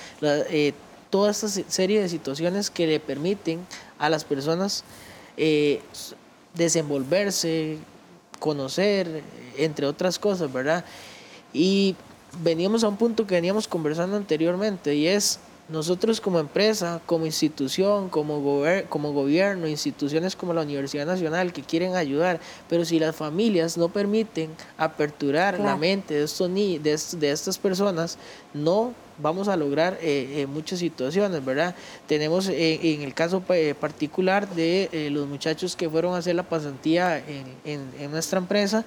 [1.09, 3.65] toda esta serie de situaciones que le permiten
[3.99, 4.83] a las personas
[6.53, 7.77] desenvolverse,
[8.39, 9.23] conocer,
[9.57, 10.83] entre otras cosas, ¿verdad?
[11.53, 11.95] Y
[12.43, 18.09] veníamos a un punto que veníamos conversando anteriormente y es nosotros como empresa, como institución,
[18.09, 23.77] como, como gobierno, instituciones como la Universidad Nacional que quieren ayudar, pero si las familias
[23.77, 28.17] no permiten aperturar la mente de, estos, ni de, de estas personas,
[28.53, 31.75] no vamos a lograr eh, muchas situaciones, ¿verdad?
[32.07, 36.43] Tenemos eh, en el caso eh, particular de los muchachos que fueron a hacer la
[36.43, 38.83] pasantía en, en, nuestra empresa,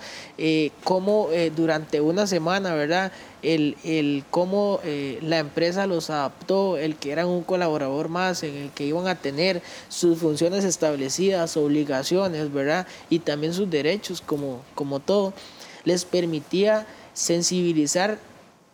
[0.82, 3.12] cómo durante una semana, ¿verdad?
[3.42, 4.80] El, el cómo
[5.22, 9.14] la empresa los adaptó, el que eran un colaborador más, en el que iban a
[9.14, 12.86] tener sus funciones establecidas, obligaciones, ¿verdad?
[13.08, 15.32] Y también sus derechos, como, como todo,
[15.84, 18.18] les permitía sensibilizar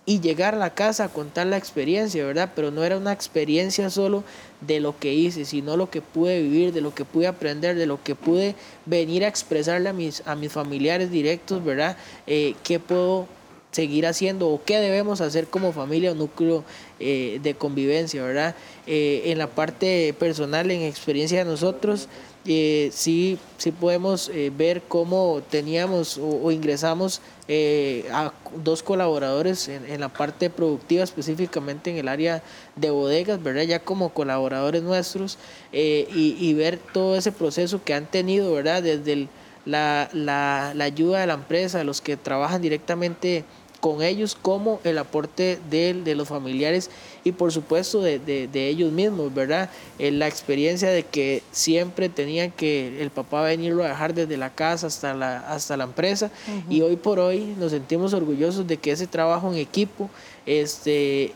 [0.07, 2.53] y llegar a la casa a contar la experiencia, ¿verdad?
[2.57, 4.25] Pero no era una experiencia solo
[4.61, 7.87] de lo que hice, sino lo que pude vivir, de lo que pude aprender, de
[7.87, 8.55] lo que pude
[8.87, 11.97] venir a expresarle a mis, a mis familiares directos, ¿verdad?
[12.27, 13.29] Eh, ¿Qué puedo
[13.71, 16.65] seguir haciendo o qué debemos hacer como familia o núcleo
[16.99, 18.55] eh, de convivencia, ¿verdad?
[18.87, 22.09] Eh, en la parte personal, en experiencia de nosotros,
[22.47, 30.01] eh, sí, sí podemos eh, ver cómo teníamos o, ingresamos eh, a dos colaboradores en,
[30.01, 32.43] la parte productiva, específicamente en el área
[32.77, 33.65] de bodegas, ¿verdad?
[33.65, 35.37] Ya como colaboradores nuestros
[35.73, 38.83] y, ver todo ese proceso que han tenido, ¿verdad?
[38.83, 39.29] Desde
[39.67, 43.45] la, la, la ayuda de la empresa, los que trabajan directamente
[43.81, 46.91] con ellos como el aporte de, de los familiares
[47.25, 49.71] y por supuesto de, de, ellos mismos, ¿verdad?
[49.99, 54.51] Eh, la experiencia de que siempre tenían que el papá venirlo a dejar desde la
[54.51, 56.31] casa hasta la, hasta la empresa
[56.69, 60.11] y hoy por hoy nos sentimos orgullosos de que ese trabajo en equipo,
[60.45, 61.33] este,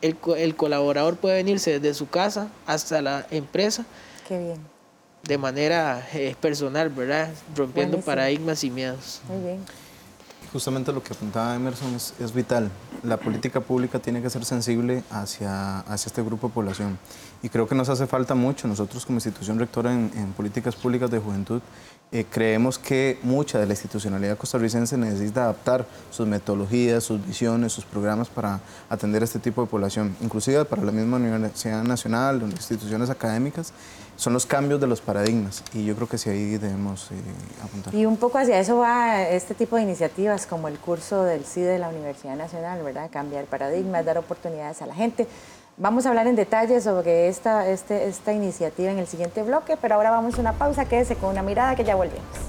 [0.00, 3.84] el, el colaborador puede venirse desde su casa hasta la empresa.
[4.26, 4.76] Qué bien.
[5.22, 7.30] De manera eh, personal, ¿verdad?
[7.54, 9.20] Rompiendo paradigmas y miedos.
[9.28, 9.85] Muy bien
[10.56, 12.70] justamente lo que apuntaba Emerson es, vital.
[13.02, 16.98] La política pública tiene que ser sensible hacia, hacia este grupo de población.
[17.42, 18.66] Y creo que nos hace falta mucho.
[18.66, 21.60] Nosotros como institución rectora en, en políticas públicas de juventud
[22.12, 27.84] eh, creemos que mucha de la institucionalidad costarricense necesita adaptar sus metodologías, sus visiones, sus
[27.84, 32.50] programas para atender a este tipo de población, inclusive para la misma Universidad Nacional, las
[32.70, 33.72] instituciones académicas
[34.16, 37.14] son los cambios de los paradigmas y yo creo que sí ahí debemos eh,
[37.62, 37.94] apuntar.
[37.94, 41.72] Y un poco hacia eso va este tipo de iniciativas como el curso del CIDE
[41.72, 43.10] de la Universidad Nacional, ¿verdad?
[43.10, 45.26] Cambiar paradigmas, dar oportunidades a la gente.
[45.78, 49.96] Vamos a hablar en detalle sobre esta, este, esta iniciativa en el siguiente bloque, pero
[49.96, 52.45] ahora vamos a una pausa, quédese con una mirada que ya volvemos.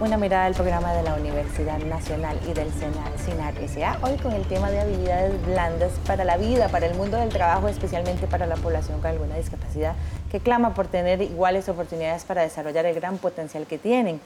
[0.00, 3.98] Una mirada del programa de la Universidad Nacional y del CINAR S.A.
[4.02, 7.66] Hoy con el tema de habilidades blandas para la vida, para el mundo del trabajo,
[7.66, 9.94] especialmente para la población con alguna discapacidad
[10.30, 14.20] que clama por tener iguales oportunidades para desarrollar el gran potencial que tienen.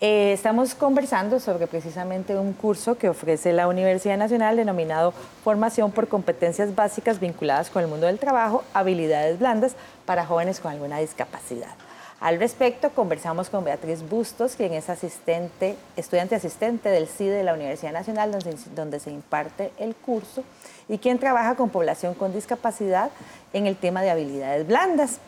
[0.00, 5.12] Eh, estamos conversando sobre precisamente un curso que ofrece la Universidad Nacional denominado
[5.44, 9.76] Formación por competencias básicas vinculadas con el mundo del trabajo, habilidades blandas
[10.06, 11.85] para jóvenes con alguna discapacidad.
[12.18, 17.52] Al respecto, conversamos con Beatriz Bustos, quien es asistente, estudiante asistente del CIDE de la
[17.52, 20.42] Universidad Nacional, donde, donde se imparte el curso,
[20.88, 23.10] y quien trabaja con población con discapacidad
[23.52, 25.18] en el tema de habilidades blandas.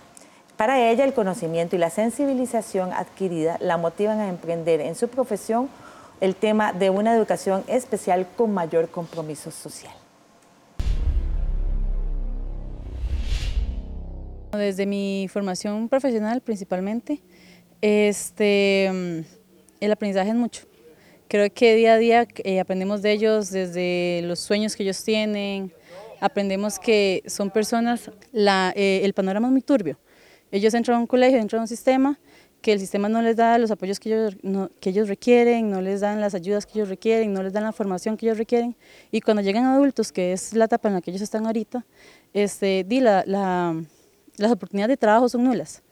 [0.56, 5.68] Para ella, el conocimiento y la sensibilización adquirida la motivan a emprender en su profesión
[6.20, 9.97] el tema de una educación especial con mayor compromiso social.
[14.52, 17.20] Desde mi formación profesional principalmente,
[17.82, 19.20] este, mm,
[19.80, 20.62] el aprendizaje es mucho.
[21.28, 25.70] Creo que día a día eh, aprendemos de ellos desde los sueños que ellos tienen,
[26.20, 29.98] aprendemos que son personas, la, eh, el panorama es muy turbio.
[30.50, 32.18] Ellos entran a un colegio, entran a un sistema,
[32.62, 34.36] que el sistema no les da los apoyos que ellos,
[34.80, 37.72] que ellos requieren, no les dan las ayudas que ellos requieren, no les dan la
[37.72, 38.74] formación que ellos requieren.
[39.12, 41.84] Y cuando llegan adultos, que es la etapa en la que ellos están ahorita,
[42.32, 43.74] este, di la
[44.38, 45.82] las oportunidades de trabajo son nulas.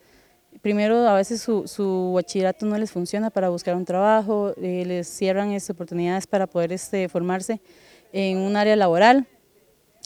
[0.63, 5.53] Primero, a veces su, bachillerato no les funciona para buscar un trabajo, eh, les cierran
[5.53, 7.61] esas oportunidades para poder este, formarse
[8.13, 9.27] en un área laboral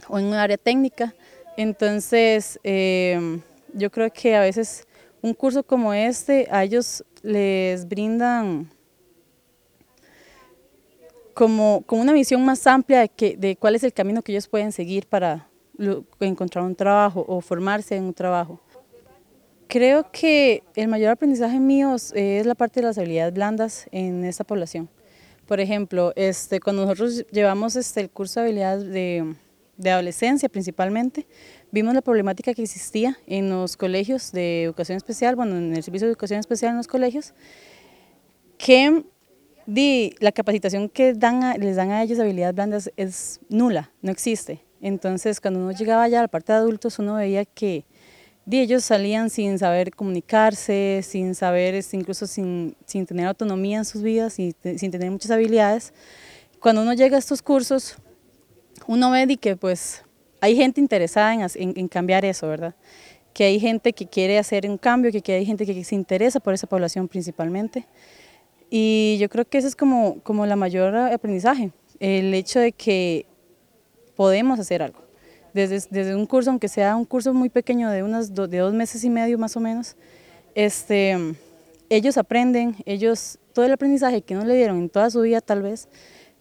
[0.09, 1.15] o en un área técnica.
[1.57, 3.41] Entonces, em,
[3.75, 4.87] yo creo que a veces
[5.23, 8.71] un curso como este a ellos les brindan
[11.35, 14.49] como, como una visión más amplia de, que, de cuál es el camino que ellos
[14.49, 15.50] pueden seguir para,
[16.21, 18.61] encontrar un trabajo o formarse en un trabajo.
[19.69, 24.43] Creo que el mayor aprendizaje mío es la parte de las habilidades blandas en esta
[24.43, 24.89] población.
[25.47, 29.35] Por ejemplo, este, cuando nosotros llevamos este, el curso de habilidades de,
[29.77, 31.27] de adolescencia principalmente,
[31.71, 36.07] vimos la problemática que existía en los colegios de educación especial, bueno, en el servicio
[36.07, 37.33] de educación especial en los colegios,
[38.59, 39.05] que
[39.67, 44.63] di, la capacitación que dan les dan a ellos habilidades blandas es nula, no existe.
[44.81, 47.85] Entonces, cuando uno llegaba ya a la parte de adultos, uno veía que
[48.51, 54.03] ellos salían sin saber comunicarse, sin saber, este, incluso sin, sin tener autonomía en sus
[54.03, 55.93] vidas y sin tener muchas habilidades.
[56.59, 57.97] Cuando uno llega a estos cursos,
[58.87, 60.03] uno ve que pues
[60.41, 62.75] hay gente interesada en, en, cambiar eso, ¿verdad?
[63.33, 66.55] Que hay gente que quiere hacer un cambio, que, hay gente que se interesa por
[66.55, 67.87] esa población principalmente.
[68.71, 73.27] Y yo creo que ese es como, como la mayor aprendizaje, el hecho de que
[74.21, 75.01] podemos hacer algo.
[75.55, 79.03] Desde, desde un curso, aunque sea un curso muy pequeño de, unos de dos meses
[79.03, 79.97] y medio más o menos,
[80.55, 81.17] este,
[81.89, 85.63] ellos aprenden, ellos, todo el aprendizaje que no le dieron en toda su vida tal
[85.63, 85.89] vez,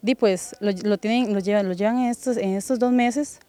[0.02, 3.40] di pues lo, tienen, lo llevan, lo llevan en, estos, en estos dos meses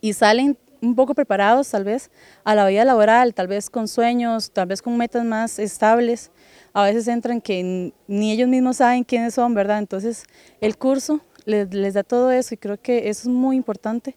[0.00, 2.08] y salen un poco preparados tal vez
[2.44, 6.30] a la vida laboral, tal vez con sueños, tal vez con metas más estables.
[6.72, 9.80] A veces entran que ni ellos mismos saben quiénes son, ¿verdad?
[9.80, 10.22] Entonces
[10.60, 14.16] el curso les, da todo eso y creo que eso es muy importante.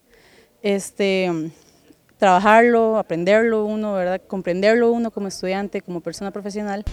[0.62, 1.52] Este,
[2.18, 4.22] trabajarlo, aprenderlo uno, ¿verdad?
[4.28, 6.84] comprenderlo uno como estudiante, como persona profesional.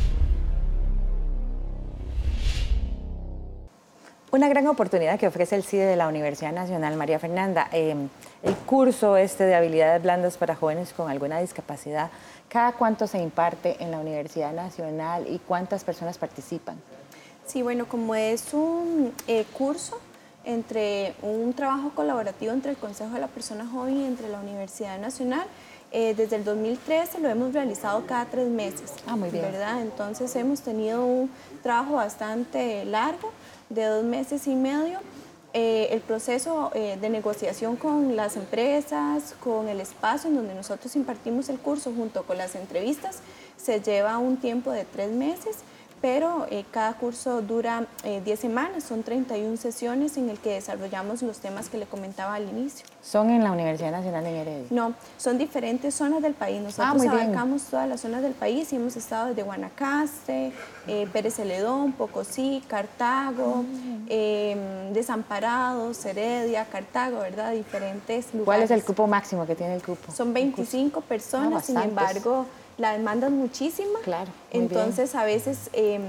[4.32, 8.08] Una gran oportunidad que ofrece el CIDE de la Universidad Nacional María Fernanda, em,
[8.44, 12.10] el curso este de habilidades blandas para jóvenes con alguna discapacidad,
[12.48, 16.80] ¿cada cuánto se imparte en la Universidad Nacional y cuántas personas participan?
[17.44, 20.00] Sí, bueno, como es un eh, curso
[20.52, 24.98] entre un trabajo colaborativo entre el Consejo de la Persona Joven y entre la Universidad
[24.98, 25.46] Nacional.
[25.92, 28.94] Eh, desde el 2013 lo hemos realizado cada tres meses.
[29.06, 29.44] Ah, muy bien.
[29.44, 29.82] ¿verdad?
[29.82, 31.30] Entonces hemos tenido un
[31.62, 33.32] trabajo bastante largo,
[33.68, 35.00] de dos meses y medio.
[35.52, 40.94] Eh, el proceso eh, de negociación con las empresas, con el espacio en donde nosotros
[40.94, 43.18] impartimos el curso junto con las entrevistas,
[43.56, 45.56] se lleva un tiempo de tres meses
[46.00, 51.22] pero eh, cada curso dura 10 eh, semanas, son 31 sesiones en el que desarrollamos
[51.22, 52.86] los temas que le comentaba al inicio.
[53.02, 54.66] ¿Son en la Universidad Nacional de Heredia?
[54.70, 56.58] No, son diferentes zonas del país.
[56.78, 60.52] Ah, Nosotros abarcamos todas las zonas del país y hemos estado desde Guanacaste,
[60.86, 64.06] eh, Pérez Celedón, Pocosí, Cartago, ah.
[64.08, 67.52] em, Desamparados, Heredia, Cartago, ¿verdad?
[67.52, 68.44] Diferentes lugares.
[68.44, 70.12] ¿Cuál es el cupo máximo que tiene el cupo?
[70.12, 72.46] Son 25 personas, ah, sin embargo
[72.80, 73.98] la demanda es muchísima.
[74.02, 74.30] Claro.
[74.50, 76.02] Entonces a veces em,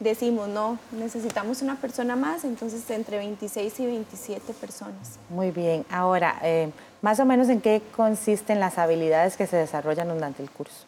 [0.00, 5.18] decimos, no, necesitamos una persona más, entonces entre 26 y 27 personas.
[5.28, 5.84] Muy bien.
[5.90, 6.70] Ahora, eh,
[7.02, 10.86] más o menos en qué consisten las habilidades que se desarrollan durante el curso.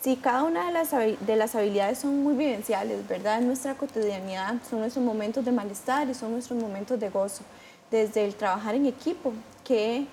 [0.00, 3.38] Sí, cada una de las, de las habilidades son muy vivenciales, ¿verdad?
[3.38, 7.42] En nuestra cotidianidad son nuestros momentos de malestar y son nuestros momentos de gozo.
[7.90, 9.32] Desde el trabajar en equipo,
[9.64, 10.06] qué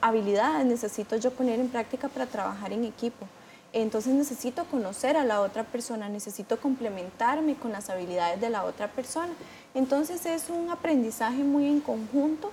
[0.00, 3.26] habilidades necesito yo poner en práctica para trabajar en equipo.
[3.72, 8.88] Entonces necesito conocer a la otra persona, necesito complementarme con las habilidades de la otra
[8.88, 9.32] persona.
[9.74, 12.50] Entonces es un aprendizaje muy en conjunto.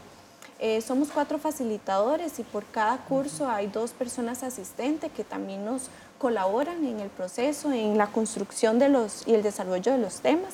[0.60, 5.90] Eh, somos cuatro facilitadores y por cada curso hay dos personas asistentes que también nos
[6.18, 10.54] colaboran en el proceso, en la construcción de los, y el desarrollo de los temas.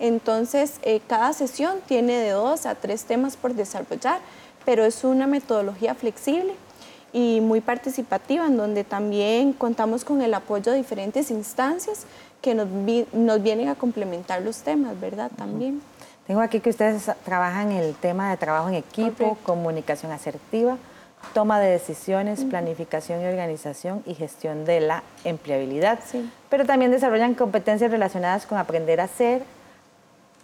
[0.00, 4.20] Entonces, eh, cada sesión tiene de dos a tres temas por desarrollar,
[4.64, 6.54] pero es una metodología flexible
[7.12, 12.04] y muy participativa, en donde también contamos con el apoyo de diferentes instancias
[12.42, 12.68] que nos,
[13.12, 15.30] nos vienen a complementar los temas, ¿verdad?
[15.36, 15.80] También.
[16.26, 20.76] Tengo aquí que ustedes trabajan el tema de trabajo en equipo, comunicación asertiva,
[21.32, 25.98] toma de decisiones, planificación y organización y gestión de la empleabilidad.
[26.50, 29.42] Pero también desarrollan competencias relacionadas con aprender a ser,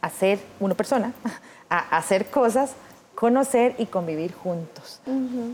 [0.01, 1.13] a ser una persona,
[1.69, 2.73] a hacer cosas,
[3.25, 5.01] conocer y convivir juntos.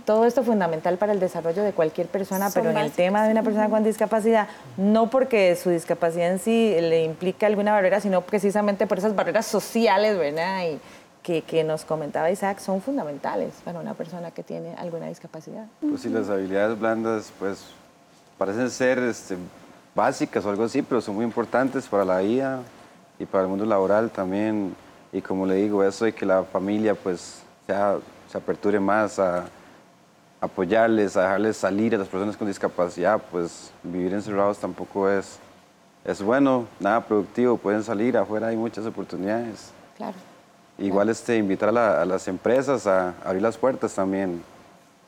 [0.05, 3.31] Todo esto es fundamental para el desarrollo de cualquier persona, pero en el tema de
[3.31, 8.23] una persona con discapacidad, no porque su discapacidad en sí le implique alguna barrera, sino
[8.23, 10.64] precisamente por esas barreras sociales, ¿verdad?
[10.64, 10.81] Y,
[11.23, 15.66] que, nos comentaba Isaac son fundamentales para una persona que tiene alguna discapacidad.
[15.81, 17.66] Pues sí, las habilidades blandas pues
[18.37, 19.37] parecen ser este,
[19.95, 22.62] básicas o algo así, pero son muy importantes para la vida
[23.16, 24.75] y para el mundo laboral también.
[25.12, 29.45] Y como le digo, eso de que la familia pues se aperture más a
[30.41, 35.39] apoyarles, a dejarles salir a las personas con discapacidad, pues vivir encerrados tampoco es,
[36.05, 39.71] es bueno, nada productivo, pueden salir, afuera hay muchas oportunidades.
[39.97, 40.17] Claro.
[40.79, 44.43] Igual este, invitar a, las empresas a, abrir las puertas también,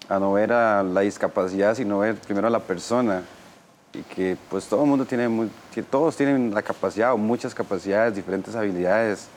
[0.08, 3.22] a no ver a la discapacidad, sino ver primero a la persona.
[3.94, 5.48] Y que pues todo el mundo tiene,
[5.90, 9.28] todos tienen la capacidad o muchas capacidades, diferentes habilidades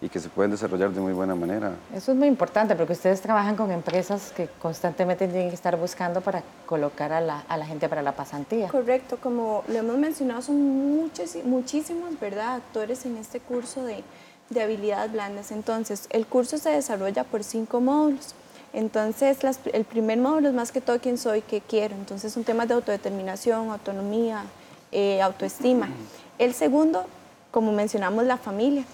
[0.00, 1.72] y que se pueden desarrollar de muy buena manera.
[1.94, 6.20] Eso es muy importante porque ustedes trabajan con empresas que constantemente tienen que estar buscando
[6.20, 8.68] para colocar a la, a la gente para la pasantía.
[8.68, 12.56] Correcto, como lo hemos mencionado, son muchos, muchísimos ¿verdad?
[12.56, 14.04] actores en este curso de,
[14.50, 15.50] de habilidades blandas.
[15.50, 18.34] Entonces, el curso se desarrolla por cinco módulos.
[18.74, 19.38] Entonces,
[19.72, 21.94] el primer módulo es más que todo quién soy, qué quiero.
[21.94, 24.44] Entonces, son temas de autodeterminación, autonomía,
[24.92, 25.88] eh, autoestima.
[26.38, 27.06] El segundo,
[27.50, 28.84] como mencionamos, la familia,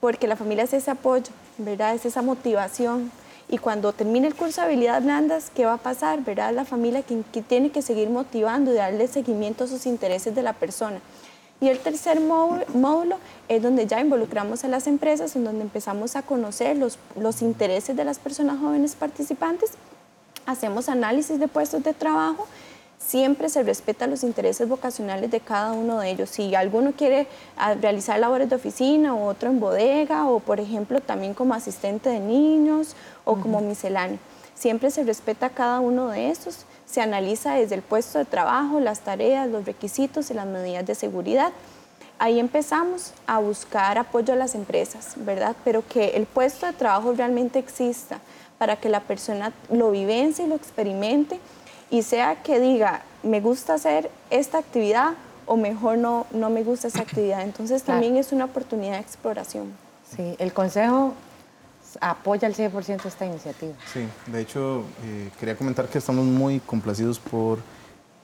[0.00, 1.94] porque la familia es ese apoyo, ¿verdad?
[1.94, 3.10] Es esa motivación.
[3.48, 6.22] Y cuando termine el curso de habilidades blandas, ¿qué va a pasar?
[6.22, 6.52] ¿Verdad?
[6.52, 10.52] La familia que, tiene que seguir motivando y darle seguimiento a sus intereses de la
[10.52, 11.00] persona.
[11.60, 13.16] Y el tercer módulo
[13.48, 18.04] es donde ya involucramos a las empresas, en donde empezamos a conocer los intereses de
[18.04, 19.72] las personas jóvenes participantes,
[20.48, 22.46] hacemos análisis de puestos de trabajo,
[22.98, 26.30] siempre se respeta los intereses vocacionales de cada uno de ellos.
[26.30, 27.26] Si alguno quiere
[27.56, 32.10] ah, realizar labores de oficina o otro en bodega o por ejemplo también como asistente
[32.10, 34.18] de niños o como misceláneo,
[34.54, 39.00] siempre se respeta cada uno de estos se analiza desde el puesto de trabajo, las
[39.00, 41.52] tareas, los requisitos y las medidas de seguridad.
[42.18, 45.54] Ahí empezamos a buscar apoyo a las empresas, ¿verdad?
[45.64, 48.20] Pero que el puesto de trabajo realmente exista
[48.56, 51.38] para que la persona lo vivencie y lo experimente
[51.90, 55.14] y sea que diga, me gusta hacer esta actividad
[55.46, 57.42] o mejor no, no me gusta esa actividad.
[57.42, 59.72] Entonces también es una oportunidad de exploración.
[60.14, 61.14] Sí, el consejo
[62.00, 63.72] apoya al 100% esta iniciativa.
[63.92, 67.58] Sí, de hecho, eh, quería comentar que estamos muy complacidos por,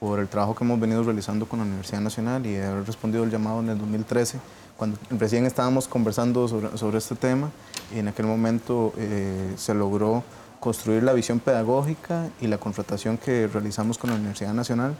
[0.00, 3.30] por el trabajo que hemos venido realizando con la Universidad Nacional y haber respondido el
[3.30, 4.38] llamado en el 2013,
[4.76, 7.50] cuando recién estábamos conversando sobre, sobre este tema
[7.94, 10.22] y en aquel momento eh, se logró
[10.64, 14.94] construir la visión pedagógica y la contratación que realizamos con la Universidad Nacional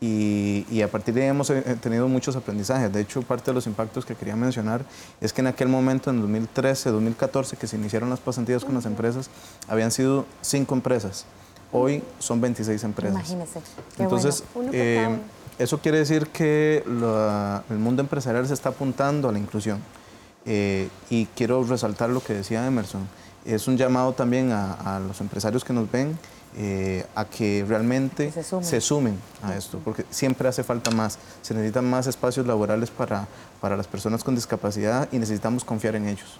[0.00, 2.90] y, a partir de ahí hemos eh, tenido muchos aprendizajes.
[2.92, 4.84] De hecho, parte de los impactos que quería mencionar
[5.20, 8.86] es que en aquel momento, en 2013, 2014, que se iniciaron las pasantías con las
[8.86, 9.28] empresas,
[9.68, 11.26] habían sido cinco empresas.
[11.70, 13.30] Hoy son 26 empresas.
[13.30, 13.60] Imagínese.
[13.98, 14.42] Entonces,
[14.72, 15.18] eh,
[15.58, 19.78] eso quiere decir que el mundo empresarial se está apuntando a la inclusión.
[20.46, 23.06] Eh, y quiero resaltar lo que decía Emerson.
[23.44, 26.18] Es un llamado también a, a los empresarios que nos ven
[26.54, 29.18] eh, a que realmente se sumen.
[29.42, 31.18] a esto, porque siempre hace falta más.
[31.40, 33.26] Se necesitan más espacios laborales para,
[33.58, 36.38] para las personas con discapacidad y necesitamos confiar en ellos.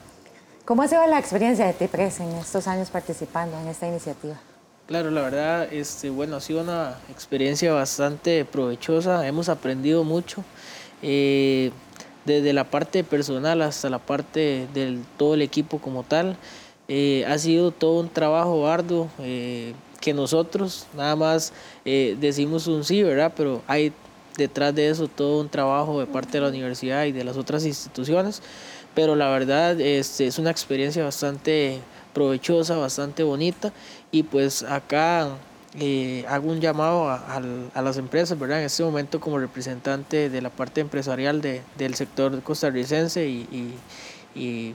[0.67, 4.35] ¿Cómo ha sido la experiencia de TIPRES en estos años participando en esta iniciativa?
[4.87, 10.45] Claro, la verdad, este, bueno, ha sido una experiencia bastante provechosa, hemos aprendido mucho,
[11.01, 11.73] eh,
[12.27, 16.37] desde la parte personal hasta la parte del todo el equipo como tal.
[16.89, 19.09] Eh, ha sido todo un trabajo arduo,
[20.03, 21.55] que nosotros nada más
[21.87, 23.33] eh, decimos un sí, ¿verdad?
[23.35, 23.93] Pero hay
[24.37, 27.65] detrás de eso todo un trabajo de parte de la universidad y de las otras
[27.65, 28.43] instituciones,
[28.95, 31.79] pero la verdad este, es una experiencia bastante
[32.13, 33.73] provechosa, bastante bonita
[34.11, 35.29] y pues acá
[35.79, 38.61] eh, hago un llamado a, las empresas, ¿verdad?
[38.61, 44.75] En este momento como representante de la parte empresarial del sector costarricense y,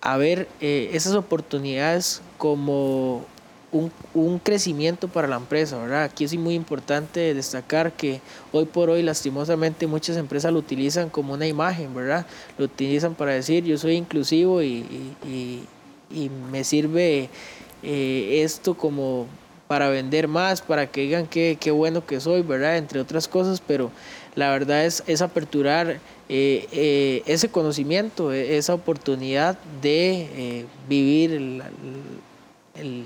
[0.00, 3.24] a ver eh, esas oportunidades como
[3.72, 6.04] un, crecimiento para la empresa, ¿verdad?
[6.04, 8.20] Aquí es muy importante destacar que
[8.52, 12.26] hoy por hoy lastimosamente muchas empresas lo utilizan como una imagen, ¿verdad?
[12.56, 15.14] Lo utilizan para decir yo soy inclusivo y,
[16.50, 17.28] me sirve
[17.82, 19.26] eh, esto como
[19.66, 22.78] para vender más, para que digan qué, bueno que soy, ¿verdad?
[22.78, 23.90] Entre otras cosas, pero
[24.34, 31.32] la verdad es, es aperturar eh, eh, ese conocimiento, e, esa oportunidad de vivir
[32.74, 33.04] el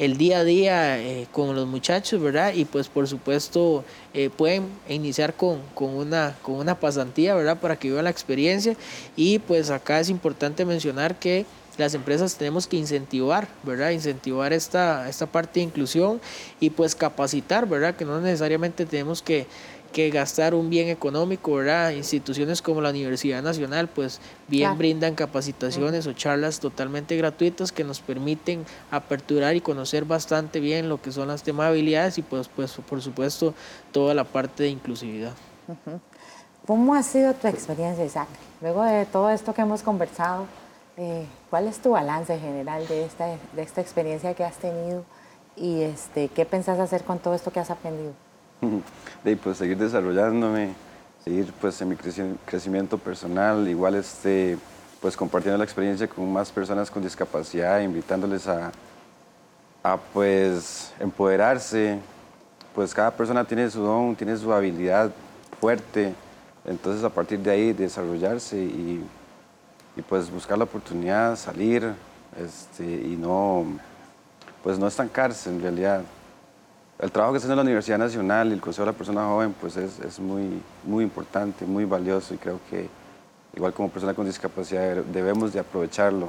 [0.00, 2.54] el día a día eh, con los muchachos, ¿verdad?
[2.54, 3.84] Y pues por supuesto
[4.14, 7.60] eh, pueden iniciar con, una, con una pasantía, ¿verdad?
[7.60, 8.76] Para que vivan la experiencia.
[9.14, 11.44] Y pues acá es importante mencionar que
[11.80, 13.90] las empresas tenemos que incentivar, ¿verdad?
[13.90, 16.20] Incentivar esta, esta parte de inclusión
[16.60, 17.96] y pues capacitar, ¿verdad?
[17.96, 19.46] Que no necesariamente tenemos que
[19.92, 21.90] que gastar un bien económico, ¿verdad?
[21.90, 28.00] Instituciones como la Universidad Nacional, pues bien brindan capacitaciones o charlas totalmente gratuitas que nos
[28.00, 32.48] permiten aperturar y conocer bastante bien lo que son las temas de habilidades y pues,
[32.48, 33.54] pues por supuesto
[33.92, 35.32] toda la parte de inclusividad.
[36.66, 38.28] ¿Cómo ha sido tu experiencia, Isaac?
[38.60, 40.46] Luego de todo esto que hemos conversado,
[41.00, 45.02] eh, ¿cuál es tu balance general de esta, de esta experiencia que has tenido
[45.56, 48.12] y este, qué pensás hacer con todo esto que has aprendido?
[49.24, 50.74] de pues seguir desarrollándome,
[51.24, 54.58] seguir pues en mi crecimiento personal, igual este,
[55.00, 58.70] pues compartiendo la experiencia con más personas con discapacidad, invitándoles a,
[59.82, 61.98] a pues empoderarse,
[62.74, 65.10] pues cada persona tiene su don, tiene su habilidad
[65.58, 66.12] fuerte,
[66.66, 69.02] entonces a partir de ahí desarrollarse y,
[69.96, 71.92] y pues buscar la oportunidad, salir
[72.38, 73.64] este, y no,
[74.62, 76.02] pues no estancarse en realidad
[77.00, 79.54] el trabajo que está en la Universidad Nacional y el Consejo de la Persona Joven
[79.58, 82.88] pues es, es, muy, muy importante, muy valioso y creo que
[83.56, 86.28] igual como persona con discapacidad debemos de aprovecharlo.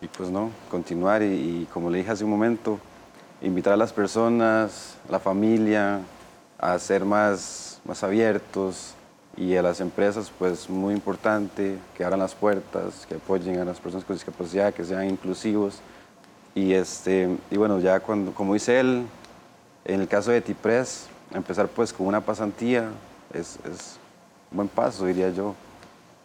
[0.00, 2.78] Y pues no, continuar y, como le dije hace un momento,
[3.42, 6.00] invitar a las personas, la familia,
[6.58, 8.95] a ser más, más abiertos
[9.36, 13.78] y a las empresas pues muy importante que abran las puertas, que apoyen a las
[13.78, 15.80] personas con discapacidad, que sean inclusivos
[16.54, 19.06] y, este, y bueno, ya cuando, como dice él,
[19.84, 22.88] en el caso de Tipress, empezar pues con una pasantía
[23.34, 23.98] es, es
[24.50, 25.54] un buen paso, diría yo.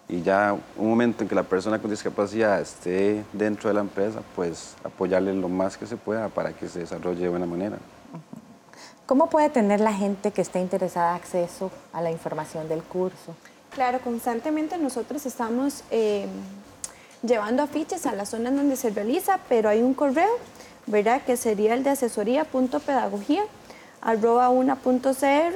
[0.07, 4.21] Y ya un momento en que la persona con discapacidad esté dentro de la empresa,
[4.35, 7.77] pues apoyarle lo más que se pueda para que se desarrolle de buena manera.
[9.11, 13.35] ¿Cómo puede tener la gente que esté interesada acceso a la información del curso?
[13.71, 16.27] Claro, constantemente nosotros estamos eh,
[17.21, 20.31] llevando afiches a las zonas donde se realiza, pero hay un correo,
[20.87, 21.21] ¿verdad?
[21.25, 23.43] Que sería el de asesoría.pedagogía
[23.99, 25.55] arroba una.cr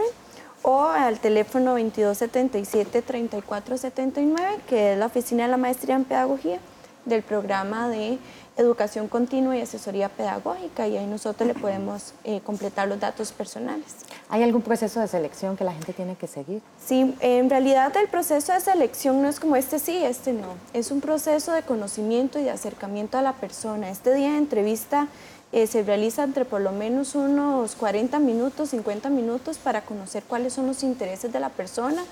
[0.62, 6.60] o al teléfono 2277-3479, que es la oficina de la maestría en pedagogía
[7.06, 8.20] del programa de
[8.58, 13.86] educación continua y asesoría pedagógica y ahí nosotros le podemos eh, completar los datos personales.
[14.30, 16.62] ¿Hay algún proceso de selección que la gente tiene que seguir?
[16.84, 20.56] Sí, en realidad el proceso de selección no es como este sí, este no.
[20.74, 23.90] Es un proceso de conocimiento y de acercamiento a la persona.
[23.90, 25.08] Este día de entrevista
[25.52, 30.54] eh, se realiza entre por lo menos unos 40 minutos, 50 minutos para conocer cuáles
[30.54, 32.04] son los intereses de la persona,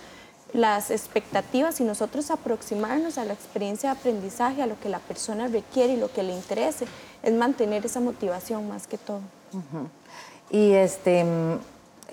[0.53, 5.47] las expectativas y nosotros aproximarnos a la experiencia de aprendizaje, a lo que la persona
[5.47, 6.85] requiere y lo que le interese,
[7.23, 9.21] es mantener esa motivación más que todo.
[10.49, 11.25] Y este,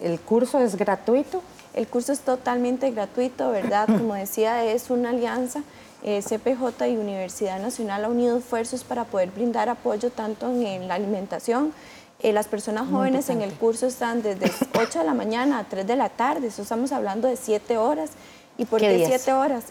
[0.01, 1.43] el curso es gratuito.
[1.75, 3.87] El curso es totalmente gratuito, ¿verdad?
[3.99, 5.63] Como decía, es una alianza.
[6.03, 10.95] Eh, CPJ y Universidad Nacional ha unido esfuerzos para poder brindar apoyo tanto en, la
[10.95, 11.75] alimentación.
[12.23, 15.87] Eh, las personas jóvenes en el curso están desde 8 de la mañana a 3
[15.87, 18.11] de la tarde, eso estamos hablando de 7 horas.
[18.59, 19.65] ¿Y por qué 7 horas?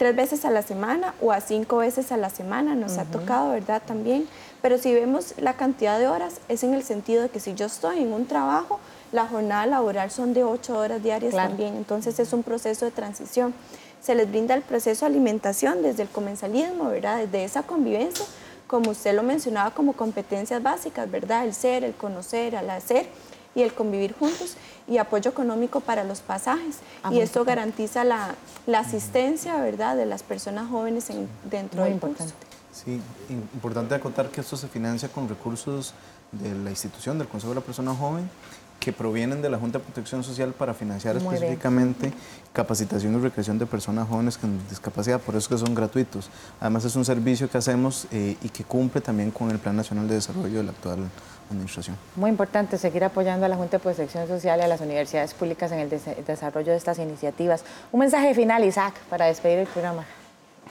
[0.00, 3.50] Tres veces a la semana o a cinco veces a la semana nos ha tocado,
[3.50, 3.82] ¿verdad?
[3.84, 4.26] También.
[4.62, 7.66] Pero si vemos la cantidad de horas, es en el sentido de que si yo
[7.66, 8.80] estoy en un trabajo,
[9.12, 13.52] la jornada laboral son de ocho horas diarias también, entonces es un proceso de transición.
[14.00, 17.18] Se les brinda el proceso de alimentación desde el comensalismo, ¿verdad?
[17.18, 18.24] Desde esa convivencia,
[18.70, 21.44] como usted lo mencionaba, como competencias básicas, ¿verdad?
[21.44, 23.08] El ser, el conocer, el hacer
[23.52, 24.54] y el convivir juntos
[24.86, 26.76] y apoyo económico para los pasajes.
[27.02, 28.36] Ah, y esto garantiza la,
[28.68, 32.32] la, asistencia, ¿verdad?, de las personas jóvenes en, dentro del importante.
[32.32, 32.46] curso.
[32.72, 33.00] Sí,
[33.54, 35.92] importante acotar que esto se financia con recursos
[36.30, 38.30] de la institución, del Consejo de la Persona Joven
[38.80, 42.12] que provienen de la Junta de Protección Social para financiar específicamente
[42.52, 46.30] capacitación y recreación de personas jóvenes con discapacidad, por eso que son gratuitos.
[46.58, 50.08] Además es un servicio que hacemos eh, y que cumple también con el Plan Nacional
[50.08, 51.00] de Desarrollo de la actual
[51.50, 51.96] administración.
[52.16, 55.70] Muy importante seguir apoyando a la Junta de Protección Social y a las universidades públicas
[55.72, 55.90] en el
[56.26, 57.64] desarrollo de estas iniciativas.
[57.92, 60.04] Un mensaje final, Isaac, para despedir el programa.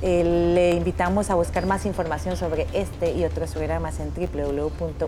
[0.03, 0.25] Eh,
[0.55, 4.99] le invitamos a buscar más información sobre este y otros programas en www.una.ac.cr,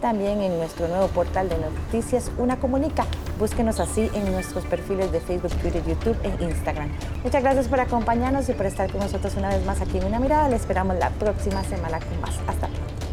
[0.00, 3.04] también en nuestro nuevo portal de noticias Una Comunica.
[3.38, 6.88] Búsquenos así en nuestros perfiles de Facebook, Twitter, YouTube e Instagram.
[7.22, 10.18] Muchas gracias por acompañarnos y por estar con nosotros una vez más aquí en Una
[10.18, 10.48] Mirada.
[10.48, 12.38] Le esperamos la próxima semana con más.
[12.48, 13.03] Hasta pronto.